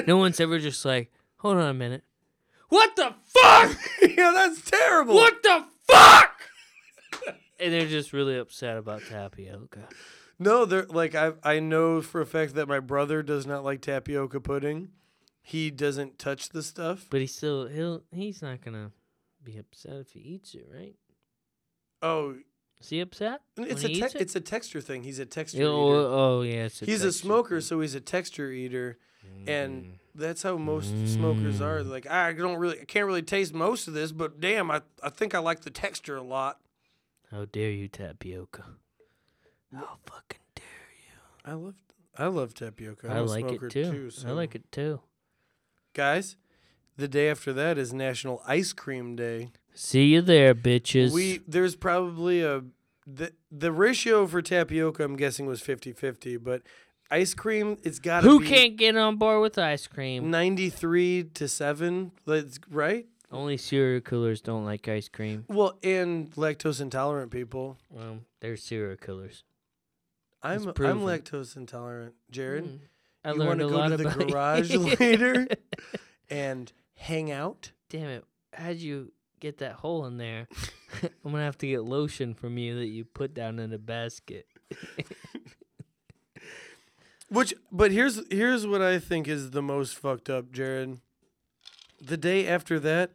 [0.08, 2.06] no one's ever just like, hold on a minute.
[2.70, 3.78] What the fuck?
[4.02, 5.16] yeah, that's terrible.
[5.16, 6.40] What the fuck?
[7.60, 9.90] and they're just really upset about tapioca.
[10.40, 13.82] No, they're like I I know for a fact that my brother does not like
[13.82, 14.92] tapioca pudding.
[15.48, 17.08] He doesn't touch the stuff.
[17.10, 18.92] But he still he'll he's not gonna
[19.42, 20.96] be upset if he eats it, right?
[22.02, 22.36] Oh,
[22.82, 23.42] Is he upset?
[23.56, 24.16] it's a te- it?
[24.16, 25.04] it's a texture thing.
[25.04, 26.00] He's a texture oh, eater.
[26.10, 27.62] oh, yeah, it's a He's a smoker, thing.
[27.62, 28.98] so he's a texture eater,
[29.48, 29.92] and Mm.
[30.16, 31.82] that's how most smokers are.
[31.82, 34.82] They're like, I don't really, I can't really taste most of this, but damn, I
[35.02, 36.60] I think I like the texture a lot.
[37.32, 38.66] How dare you, tapioca?
[39.74, 40.66] How fucking dare
[41.06, 41.20] you?
[41.46, 41.76] I love
[42.18, 43.08] I love tapioca.
[43.10, 44.10] I'm I like smoker it too.
[44.12, 45.00] too I like it too.
[45.98, 46.36] Guys,
[46.96, 49.50] the day after that is National Ice Cream Day.
[49.74, 51.12] See you there, bitches.
[51.12, 52.66] We there's probably a
[53.08, 56.62] the the ratio for tapioca I'm guessing was 50-50, but
[57.10, 60.30] ice cream it's got Who be can't get on board with ice cream?
[60.30, 63.08] 93 to 7, that's right?
[63.32, 65.46] Only serial killers don't like ice cream.
[65.48, 67.80] Well, and lactose intolerant people.
[67.90, 69.44] Well, they're serial killers.
[70.44, 72.62] I'm I'm lactose intolerant, Jarrod.
[72.62, 72.80] Mm.
[73.28, 75.48] I you learned wanna go to the garage later?
[76.30, 77.72] And hang out?
[77.90, 78.26] Damn it!
[78.54, 80.50] How'd you get that hole in there?
[81.04, 84.46] I'm gonna have to get lotion from you that you put down in a basket.
[87.30, 91.00] Which but here's here's what I think is the most fucked up, Jarrod.
[92.02, 93.12] The day after that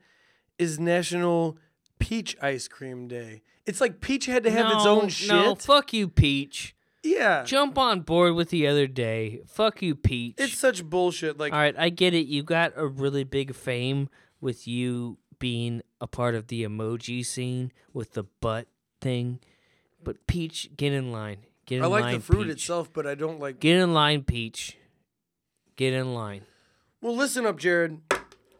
[0.58, 1.56] is National
[1.98, 3.42] Peach Ice Cream Day.
[3.64, 5.28] It's like Peach had to have its own shit.
[5.28, 6.74] No, fuck you, Peach.
[7.02, 7.42] Yeah.
[7.44, 9.40] Jump on board with the other day.
[9.46, 10.36] Fuck you, Peach.
[10.38, 11.38] It's such bullshit.
[11.38, 12.26] Like All right, I get it.
[12.26, 14.08] You got a really big fame
[14.40, 18.68] with you being a part of the emoji scene with the butt
[19.00, 19.40] thing.
[20.02, 21.38] But Peach, get in line.
[21.66, 21.90] Get in line.
[21.90, 22.14] I like line.
[22.14, 22.52] the fruit Peach.
[22.52, 24.76] itself, but I don't like Get in line, Peach.
[25.76, 26.42] Get in line.
[27.00, 27.98] Well, listen up, Jarrod.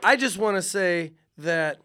[0.02, 1.78] I just want to say that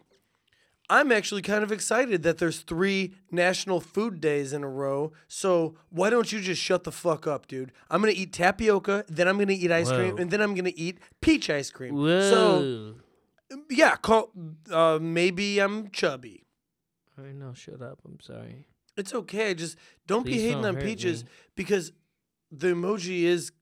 [0.90, 5.12] I'm actually kind of excited that there's three National Food Days in a row.
[5.26, 7.72] So why don't you just shut the fuck up, dude?
[7.90, 10.98] I'm gonna eat tapioca, then I'm gonna eat ice cream, and then I'm gonna eat
[11.20, 11.94] peach ice cream.
[11.94, 12.30] Whoa.
[12.30, 12.94] So
[13.70, 14.30] yeah, call.
[14.70, 16.44] Uh, maybe I'm chubby.
[17.18, 17.98] All right, no, shut up.
[18.04, 18.64] I'm sorry.
[18.96, 19.54] It's okay.
[19.54, 19.76] Just
[20.06, 21.30] don't be hating don't on peaches me.
[21.54, 21.92] because
[22.50, 23.52] the emoji is.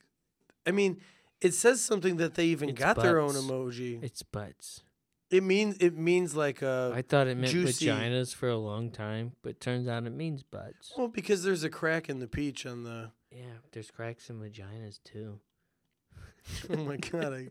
[0.67, 1.01] I mean,
[1.41, 4.03] it says something that they even It's got their own emoji.
[4.03, 4.83] It's butts.
[5.31, 7.87] It means it means like uh I thought it meant juicy.
[7.87, 10.93] vaginas for a long time, but turns out it means butts.
[10.97, 14.99] well because there's a crack in the peach on the Yeah, there's cracks in vaginas
[15.05, 15.41] too.
[16.71, 17.49] Oh my god, I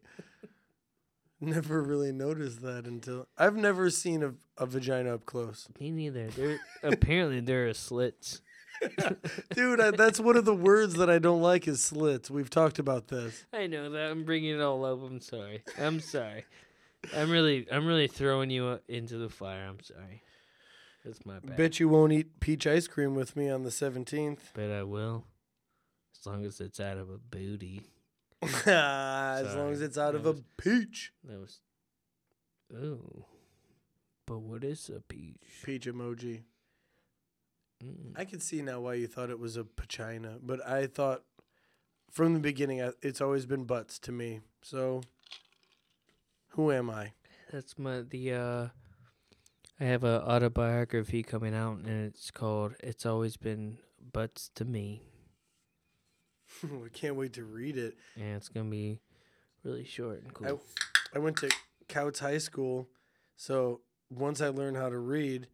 [1.41, 5.67] never really noticed that until I've never seen a, a vagina up close.
[5.79, 6.27] Me neither.
[6.29, 8.41] There apparently there are slits.
[9.55, 12.29] Dude, I, that's one of the words that I don't like is slits.
[12.31, 13.45] We've talked about this.
[13.53, 14.11] I know that.
[14.11, 15.01] I'm bringing it all up.
[15.03, 15.63] I'm sorry.
[15.79, 16.45] I'm sorry.
[17.15, 19.65] I'm really, I'm really throwing you uh, into the fire.
[19.67, 20.21] I'm sorry.
[21.03, 21.57] That's my bad.
[21.57, 24.53] Bet you won't eat peach ice cream with me on the 17th.
[24.53, 25.25] Bet I will,
[26.19, 27.83] as long as it's out of a booty.
[28.65, 31.13] as long as it's out That of a peach.
[31.23, 31.59] That was.
[32.75, 33.25] Oh,
[34.25, 35.37] but what is a peach?
[35.63, 36.43] Peach emoji.
[37.83, 38.13] Mm.
[38.17, 41.23] I can see now why you thought it was a pachina, but I thought
[42.11, 44.41] from the beginning I- it's always been butts to me.
[44.63, 45.01] So
[46.55, 47.11] who am I?
[47.51, 48.33] That's my the.
[48.33, 48.67] uh
[49.79, 53.77] I have a autobiography coming out, and it's called "It's Always Been
[54.13, 55.03] Butts to Me."
[56.63, 57.95] I can't wait to read it.
[58.15, 58.99] and it's gonna be
[59.63, 60.61] really short and cool.
[61.13, 61.49] I went to
[61.89, 62.87] Couts High School,
[63.35, 65.47] so once I learn how to read,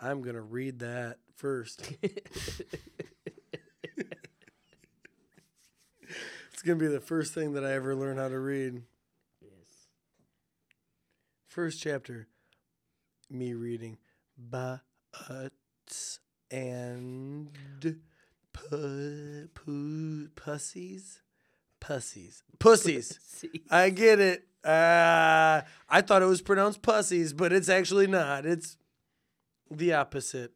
[0.00, 1.92] I'm gonna read that first.
[2.02, 2.62] it's
[6.64, 8.82] gonna be the first thing that I ever learn how to read.
[11.48, 12.28] First chapter,
[13.30, 13.98] me reading
[14.36, 14.82] butts
[16.50, 17.50] and
[18.52, 21.22] pu- pu- pussies,
[21.80, 23.18] pussies, pussies.
[23.24, 24.44] See, I get it.
[24.62, 28.44] Uh, I thought it was pronounced pussies, but it's actually not.
[28.44, 28.76] It's
[29.70, 30.52] the opposite.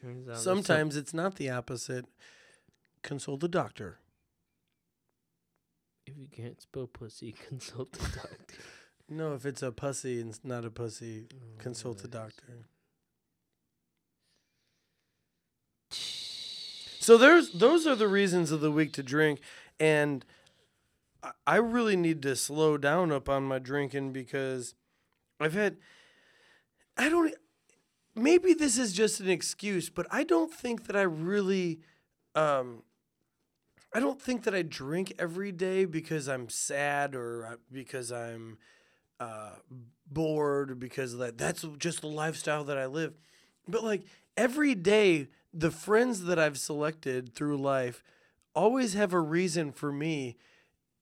[0.00, 2.04] turns out Sometimes it's not the opposite.
[3.02, 3.98] Consult the doctor.
[6.06, 8.54] if you can't spell pussy, consult the doctor.
[9.08, 12.66] No, if it's a pussy and it's not a pussy, Oh, consult a doctor.
[15.90, 19.40] So there's those are the reasons of the week to drink,
[19.80, 20.24] and
[21.22, 24.74] I- I really need to slow down up on my drinking because
[25.40, 25.78] I've had
[26.96, 27.34] I don't
[28.14, 31.80] maybe this is just an excuse, but I don't think that I really
[32.34, 32.82] um
[33.92, 38.58] I don't think that I drink every day because I'm sad or uh, because I'm
[39.20, 39.50] uh,
[40.10, 41.38] bored because of that.
[41.38, 43.14] That's just the lifestyle that I live.
[43.66, 44.02] But like
[44.36, 48.02] every day, the friends that I've selected through life
[48.54, 50.36] always have a reason for me.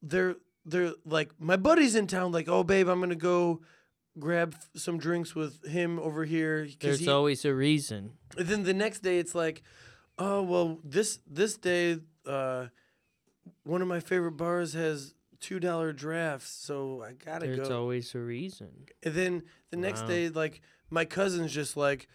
[0.02, 2.32] They're they're like my buddy's in town.
[2.32, 3.60] Like, oh babe, I'm gonna go
[4.18, 6.68] grab f- some drinks with him over here.
[6.80, 8.12] There's he- always a reason.
[8.38, 9.62] and then the next day it's like,
[10.18, 12.66] oh well, this this day, uh,
[13.64, 17.62] one of my favorite bars has two dollar drafts, so I gotta There's go.
[17.64, 18.86] There's always a reason.
[19.02, 20.08] and then the next Wow.
[20.08, 20.60] day, like
[20.90, 22.08] my cousin's just like,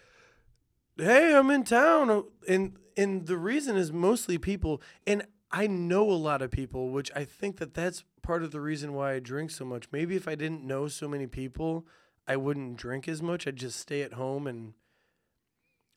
[0.98, 6.10] hey, I'm in town, Oh, and and the reason is mostly people, and I know
[6.10, 9.20] a lot of people, which I think that that's part of the reason why I
[9.20, 9.88] drink so much.
[9.92, 11.86] Maybe if I didn't know so many people,
[12.28, 13.48] I wouldn't drink as much.
[13.48, 14.74] I'd just stay at home and.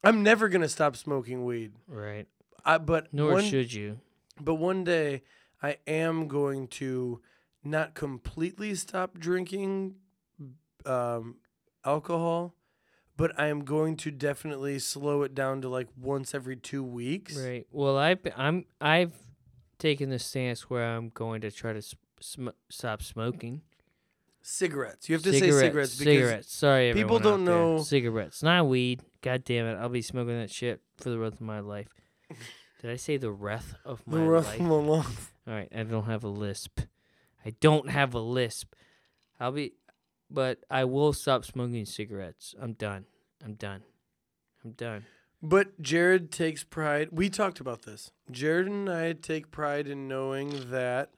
[0.02, 1.72] I'm never gonna stop smoking weed.
[1.88, 2.26] Right.
[2.64, 4.00] I, but Nor one, should you.
[4.40, 5.22] but one day
[5.64, 7.22] I am going to
[7.64, 9.94] not completely stop drinking
[10.84, 11.36] um,
[11.86, 12.54] alcohol,
[13.16, 17.34] but I am going to definitely slow it down to like once every two weeks.
[17.34, 17.66] Right.
[17.70, 19.14] Well, I I'm I've
[19.78, 21.80] taken the stance where I'm going to try to
[22.20, 23.62] sm- stop smoking.
[24.42, 25.08] Cigarettes.
[25.08, 26.54] You have to say cigarettes because cigarettes.
[26.54, 27.54] Sorry, people don't out there.
[27.56, 29.00] know- cigarettes, not weed.
[29.22, 29.78] God damn it!
[29.80, 31.88] I'll be smoking that shit for the rest of my life.
[32.82, 35.30] Did I say the rest of the my life?
[35.46, 36.80] All right, I don't have a lisp.
[37.44, 38.74] I don't have a lisp.
[39.38, 39.74] I'll be,
[40.30, 42.54] but I will stop smoking cigarettes.
[42.58, 43.04] I'm done.
[43.44, 43.82] I'm done.
[44.64, 45.04] I'm done.
[45.42, 47.10] But Jarrod takes pride.
[47.12, 48.10] We talked about this.
[48.32, 51.10] Jarrod and I take pride in knowing that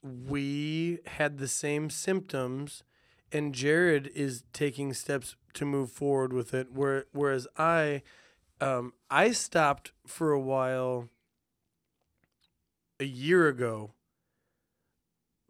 [0.00, 2.84] we had the same symptoms,
[3.32, 6.72] and Jarrod is taking steps to move forward with it.
[6.72, 8.02] Where, whereas I,
[8.60, 11.08] um, I stopped for a while
[13.00, 13.92] a year ago.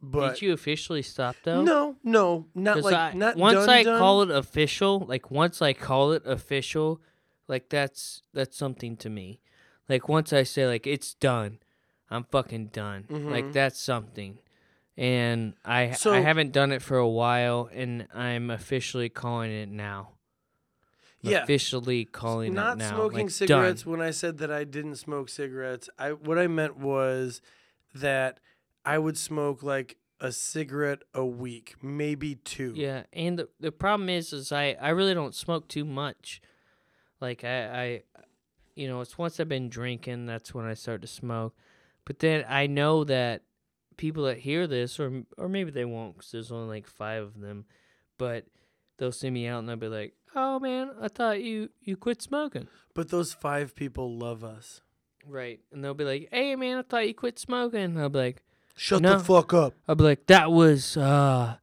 [0.01, 1.62] But Did you officially stop though?
[1.62, 3.99] no, no, not 'Cause like I, not once done, I done.
[3.99, 7.01] call it official, like once I call it official,
[7.49, 9.40] like that's that's something to me.
[9.88, 11.59] Like once I say like it's done,
[12.11, 13.07] I'm fucking done.
[13.11, 13.53] Like Mhm.
[13.53, 14.38] that's something.
[14.96, 19.68] And I So- I haven't done it for a while, and I'm officially calling it
[19.68, 20.11] now.
[21.22, 21.42] Yeah.
[21.42, 22.90] officially calling not it now.
[22.90, 23.90] Not smoking like, cigarettes Done.
[23.92, 27.40] when i said that i didn't smoke cigarettes i what i meant was
[27.94, 28.38] that
[28.84, 34.08] i would smoke like a cigarette a week maybe two Yeah, and the the problem
[34.08, 36.40] is, is I I really don't smoke too much.
[37.20, 38.02] Like I I,
[38.74, 41.54] you know, it's once I've been drinking, that's when I start to smoke.
[42.04, 43.42] But then I know that
[43.96, 47.40] people that hear this, or or maybe they won't, because there's only like five of
[47.40, 47.66] them,
[48.18, 48.46] but
[48.96, 52.22] they'll see me out and they'll be like, "Oh man, I thought you you quit
[52.22, 54.80] smoking." but those five people love us
[55.26, 58.18] Right, and they'll be like, "Hey man, I thought you quit smoking." And I'll be
[58.18, 58.42] like.
[58.76, 59.18] shut No.
[59.18, 61.56] the fuck up I'll be like, that was uh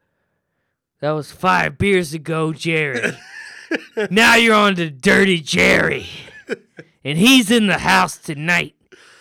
[1.01, 3.17] that was five beers ago, Jerry.
[4.11, 6.07] now you're on to Dirty Jerry.
[7.03, 8.73] And he's in the house tonight.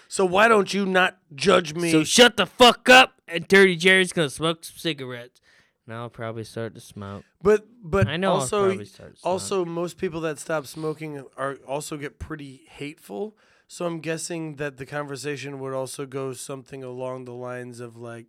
[0.09, 4.13] so why don't you not judge me So shut the fuck up and Dirty Jerry's
[4.13, 5.41] gonna smoke some cigarettes.
[5.87, 7.25] And I'll probably start to smoke.
[7.43, 9.31] but but I know I'll also probably start to smoke.
[9.31, 14.77] also most people that stop smoking are also get pretty hateful so i'm guessing that
[14.77, 18.27] the conversation would also go something along the lines of like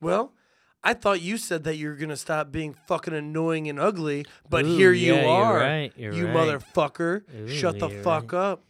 [0.00, 0.32] well
[0.84, 4.76] i thought you said that you're gonna stop being fucking annoying and ugly but Ooh,
[4.76, 6.36] here you yeah, you're are right, you're you right.
[6.36, 8.64] motherfucker Ooh, shut the you're fuck up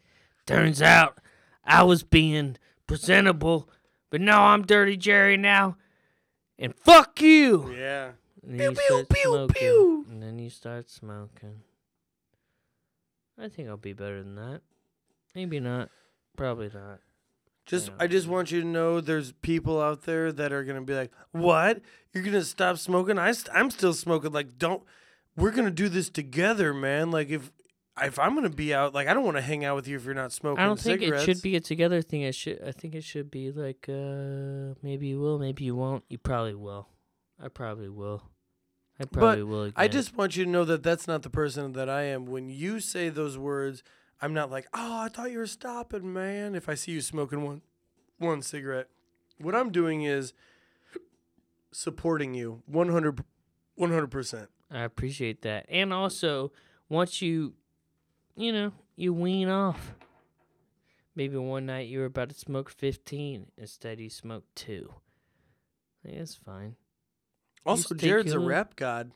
[0.47, 1.19] Turns out
[1.65, 2.57] I was being
[2.87, 3.69] presentable,
[4.11, 5.77] but no, I'm Dirty Jerry now.
[6.61, 7.73] And fuck you.
[7.73, 8.11] Yeah.
[8.47, 10.07] And Pew, pew, pew, smoking, pew.
[10.11, 11.63] And then you start smoking.
[13.39, 14.61] I think I'll be better than that.
[15.35, 15.89] Maybe not.
[16.37, 17.01] Probably not.
[17.67, 17.95] Just Yeah.
[18.01, 21.13] I just want you to know there's people out there that are gonna be like,
[21.33, 21.81] "What?
[22.13, 23.19] You're gonna stop smoking?
[23.19, 24.33] I st- I'm still smoking.
[24.33, 24.83] Like, don't.
[25.37, 27.11] We're gonna do this together, man.
[27.11, 27.53] Like, if
[28.03, 30.05] if I'm gonna be out, like, I don't want to hang out with you if
[30.05, 30.63] you're not smoking.
[30.63, 31.23] I don't think cigarettes.
[31.23, 32.23] it should be a together thing.
[32.23, 32.63] It should.
[32.63, 36.05] I think it should be like, uh, maybe you will, maybe you won't.
[36.09, 36.89] You probably will.
[37.43, 38.23] I probably will.
[38.99, 39.63] I probably will.
[39.65, 39.75] Again.
[39.77, 42.27] I just want you to know that that's not the person that I am.
[42.27, 43.83] When you say those words,
[44.21, 47.43] I'm not like, "Oh, I thought you were stopping, man." If I see you smoking
[47.43, 47.63] one
[48.19, 48.89] one cigarette,
[49.39, 50.35] what I'm doing is
[51.73, 53.25] supporting you 100
[53.79, 54.49] 100%.
[54.71, 55.67] I appreciate that.
[55.69, 56.53] And also,
[56.89, 57.55] once you,
[58.41, 59.95] you know, you wean off.
[61.15, 63.47] Maybe one night you were about to smoke 15.
[63.59, 64.93] Instead, you smoked two.
[66.05, 66.77] I think it's fine.
[67.67, 69.11] Also, Jarrod's a rap god.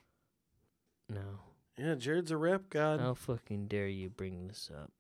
[1.08, 1.40] No.
[1.78, 3.00] Yeah, Jarrod's a rap god.
[3.00, 4.92] How fucking dare you bring this up?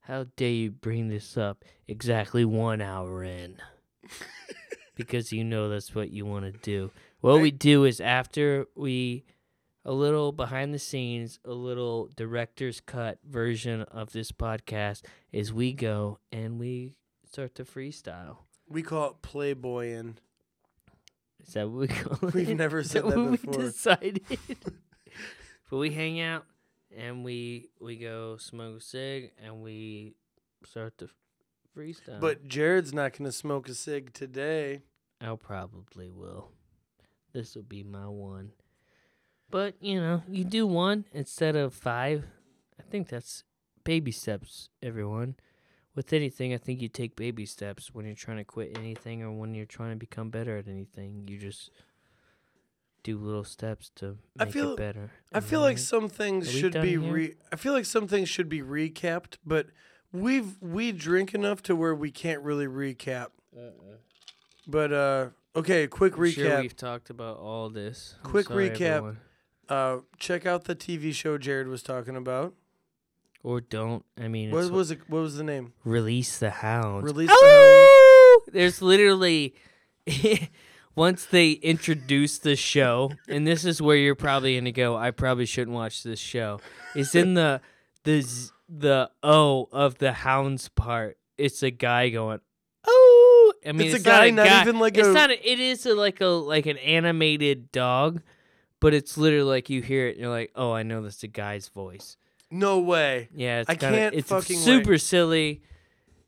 [0.00, 3.56] How dare you bring this up exactly one hour in?
[4.96, 6.90] because you know that's what you want to do.
[7.20, 9.24] What I- we do is after we,
[9.84, 15.72] a little behind the scenes, a little director's cut version of this podcast is we
[15.72, 16.94] go and we
[17.30, 18.38] start to freestyle.
[18.68, 20.16] We call it playboying.
[21.46, 22.34] Is that what we call it?
[22.34, 23.58] We've never said that what before.
[23.58, 24.22] We decided.
[25.70, 26.46] but we hang out
[26.96, 30.14] and we we go smoke a cig and we
[30.64, 31.08] start to
[31.76, 32.20] freestyle.
[32.20, 34.82] But Jarrod's not going to smoke a cig today.
[35.20, 36.52] I will probably will.
[37.32, 38.52] This will be my one.
[39.50, 42.24] But you know, you do one instead of five.
[42.78, 43.44] I think that's
[43.84, 45.36] baby steps, everyone.
[45.94, 49.30] With anything, I think you take baby steps when you're trying to quit anything or
[49.30, 51.28] when you're trying to become better at anything.
[51.28, 51.70] You just
[53.04, 55.12] do little steps to I make feel- it better.
[55.32, 57.00] I Am feel like some things should be here?
[57.00, 59.66] re I feel like some things should be recapped, but
[60.12, 63.28] we've we drink enough to where we can't really recap.
[64.66, 66.60] But uh okay, quick I'm Sure recap.
[66.62, 68.16] we've talked about all this.
[68.24, 68.80] I'm Quick sorry, recap.
[68.80, 69.18] everyone.
[69.68, 72.54] Uh check out the TV show Jarrod was talking about.
[73.42, 74.04] Or don't.
[74.18, 75.72] I mean, What it's was it what was the name?
[75.84, 77.04] release the hounds.
[77.04, 78.40] Release the Ow!
[78.52, 79.54] There's literally
[80.96, 84.96] once they introduce the show, and this is where you're probably gonna go.
[84.96, 86.60] I probably shouldn't watch this show.
[86.94, 87.60] It's in the
[88.04, 91.18] the z- the O of the hounds part.
[91.36, 92.40] It's a guy going.
[92.86, 95.30] Oh, I mean, It's a it's, guy, not, not even like it's a- not.
[95.30, 98.22] A, it is a, like a like an animated dog,
[98.84, 101.26] but it's literally like you hear it, and you're like, oh, I know that's a
[101.28, 102.18] guy's voice.
[102.50, 103.30] No way.
[103.34, 105.62] Yeah, it's I kinda, can't it's fucking super silly.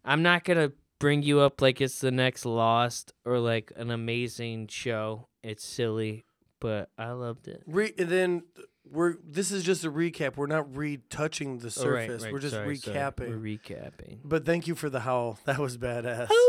[0.04, 4.68] I'm not gonna bring you up like it's the next Lost or like an amazing
[4.68, 5.28] show.
[5.42, 6.24] It's silly,
[6.58, 7.62] but I loved it.
[7.66, 8.42] Re- and then
[8.90, 10.36] we're this is just a recap.
[10.36, 12.22] We're not retouching the Oh, right, surface.
[12.24, 12.96] right, We're just sorry, sorry.
[12.96, 13.28] recapping.
[13.28, 14.18] We're recapping.
[14.24, 15.38] But thank you for the howl.
[15.44, 16.30] That was badass.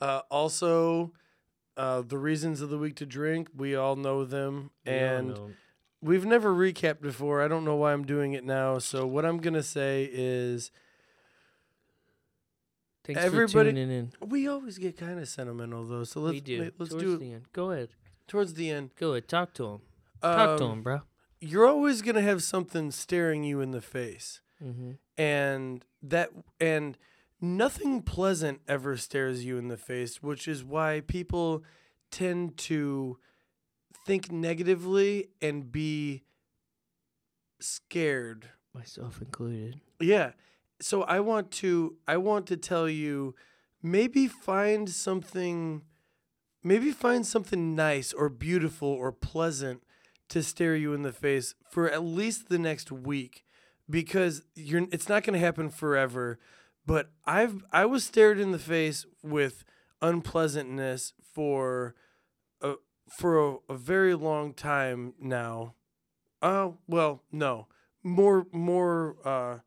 [0.00, 1.12] Uh, also,
[1.78, 4.70] uh, the reasons of the week to drink, we all know them.
[4.84, 5.50] We and know.
[6.02, 7.40] we've never recapped before.
[7.40, 8.78] I don't know why I'm doing it now.
[8.78, 10.70] So, what I'm going to say is
[13.04, 14.12] thanks everybody- for tuning in.
[14.26, 16.04] we always get kind of sentimental, though.
[16.04, 16.58] So, let's, we do.
[16.64, 17.44] ma- let's Towards do it the end.
[17.52, 17.88] Go ahead.
[18.26, 18.90] towards the end.
[18.96, 19.28] Go ahead.
[19.28, 19.80] Talk to him.
[20.22, 21.00] Talk to Um, him, bro.
[21.40, 24.40] You're always going to have something staring you in the face.
[24.62, 24.90] Mm-hmm.
[25.16, 26.98] and that and
[27.40, 31.62] nothing pleasant ever stares you in the face which is why people
[32.10, 33.18] tend to
[34.06, 36.22] think negatively and be
[37.60, 38.48] scared.
[38.74, 39.80] Myself included.
[40.00, 40.32] yeah.
[40.80, 43.34] So i want to i want to tell you
[43.82, 45.82] maybe find something
[46.62, 49.82] maybe find something nice or beautiful or pleasant
[50.28, 53.44] to stare you in the face for at least the next week
[53.90, 56.38] because you're it's not going to happen forever
[56.88, 59.64] but i've i was stared in the face with
[60.02, 61.94] unpleasantness for
[62.62, 62.74] a
[63.08, 65.74] for a, a very long time now
[66.42, 67.66] oh well no
[68.02, 69.58] more more uh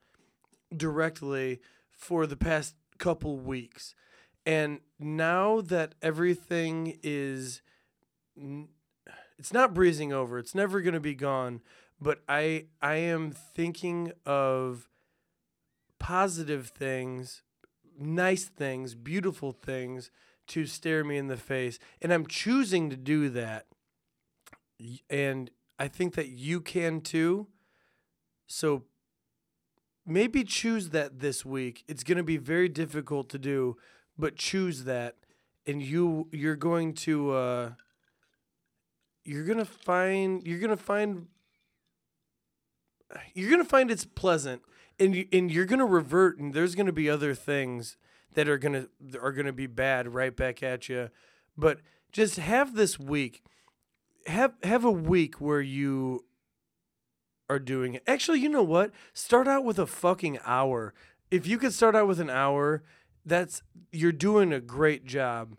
[0.76, 1.60] directly
[1.92, 3.96] for the past couple weeks.
[4.46, 7.62] And now that everything is
[8.38, 8.70] n-
[9.38, 10.38] it's not breezing over.
[10.40, 11.62] It's never going to be gone,
[12.00, 14.88] but I I am thinking of
[16.02, 17.44] positive things,
[17.98, 20.12] nice things, beautiful things
[20.48, 23.68] to stare me in the face, and I'm choosing to do that.
[25.10, 27.48] And I think that you can too.
[28.48, 28.84] So
[30.06, 31.84] maybe choose that this week.
[31.88, 33.78] It's going to be very difficult to do,
[34.18, 35.18] but choose that
[35.66, 37.72] and you you're going to uh,
[39.24, 41.28] you're gonna find you're gonna find
[43.34, 44.62] you're gonna find it's pleasant,
[45.00, 47.98] and you, and you're gonna revert, and there's gonna be other things
[48.34, 48.88] that are gonna
[49.22, 51.10] are gonna be bad right back at you,
[51.58, 51.80] but
[52.12, 53.44] just have this week,
[54.28, 56.26] have have a week where you
[57.50, 58.04] are doing it.
[58.08, 58.92] Actually, you know what?
[59.14, 60.94] Start out with a fucking hour.
[61.30, 62.84] If you could start out with an hour,
[63.26, 63.62] that's
[63.92, 65.58] you're doing a great job.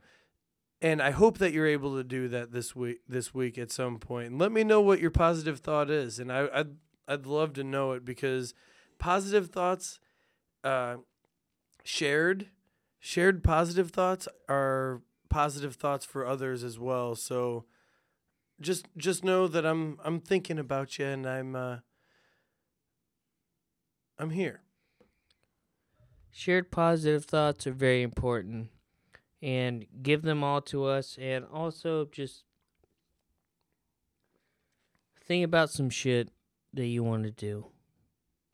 [0.80, 3.98] And I hope that you're able to do that this week this week at some
[3.98, 4.30] point.
[4.30, 6.18] And let me know what your positive thought is.
[6.18, 6.76] And I I'd
[7.06, 8.54] I'd love to know it because
[9.02, 9.98] positive thoughts
[10.62, 10.94] uh
[11.82, 12.46] shared
[13.00, 17.16] shared positive thoughts are positive thoughts for others as well.
[17.16, 17.64] So
[18.60, 21.78] just just know that I'm I'm thinking about you and I'm uh
[24.20, 24.60] I'm here.
[26.30, 28.68] Shared positive thoughts are very important
[29.42, 32.44] and give them all to us and also just
[35.24, 36.28] think about some shit
[36.72, 37.71] that you want to do.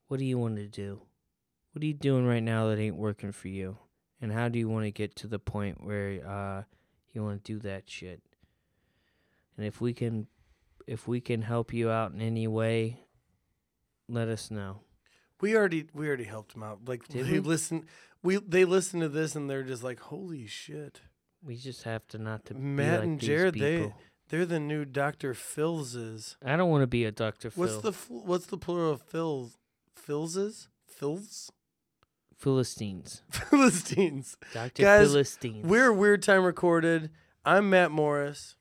[0.09, 1.02] What do you want to do?
[1.72, 3.78] What are you doing right now that ain't working for you?
[4.20, 6.62] And how do you want to get to the point where uh,
[7.12, 8.20] you want to do that shit?
[9.56, 10.26] And if we can
[10.86, 13.00] if we can help you out in any way,
[14.09, 14.80] let us know.
[15.40, 16.80] We already we already helped them out.
[16.86, 17.40] Like Did they we?
[17.40, 17.86] listen
[18.22, 21.00] we they listen to this and they're just like, "Holy shit."
[21.44, 23.94] We just have to not to be Matt like and these Jarrod, they- people.
[24.30, 25.32] They're the new Dr.
[25.32, 26.36] Philses.
[26.44, 27.50] I don't want to be a Dr.
[27.50, 27.64] Phil.
[27.64, 29.52] What's the what's the plural of Phils?
[29.99, 30.68] Philses?
[31.01, 31.51] Phils?
[32.36, 33.22] Philistines?
[33.30, 34.36] Philistines.
[34.55, 34.82] Dr.
[34.82, 35.66] Guys, Philistines.
[35.66, 37.11] We're Weird Time Recorded.
[37.44, 38.57] I'm Matt Morris.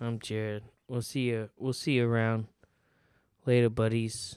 [0.00, 0.62] I'm Jarrod.
[0.88, 1.50] We'll see you.
[1.56, 2.46] We'll see you around.
[3.46, 4.36] Later, buddies.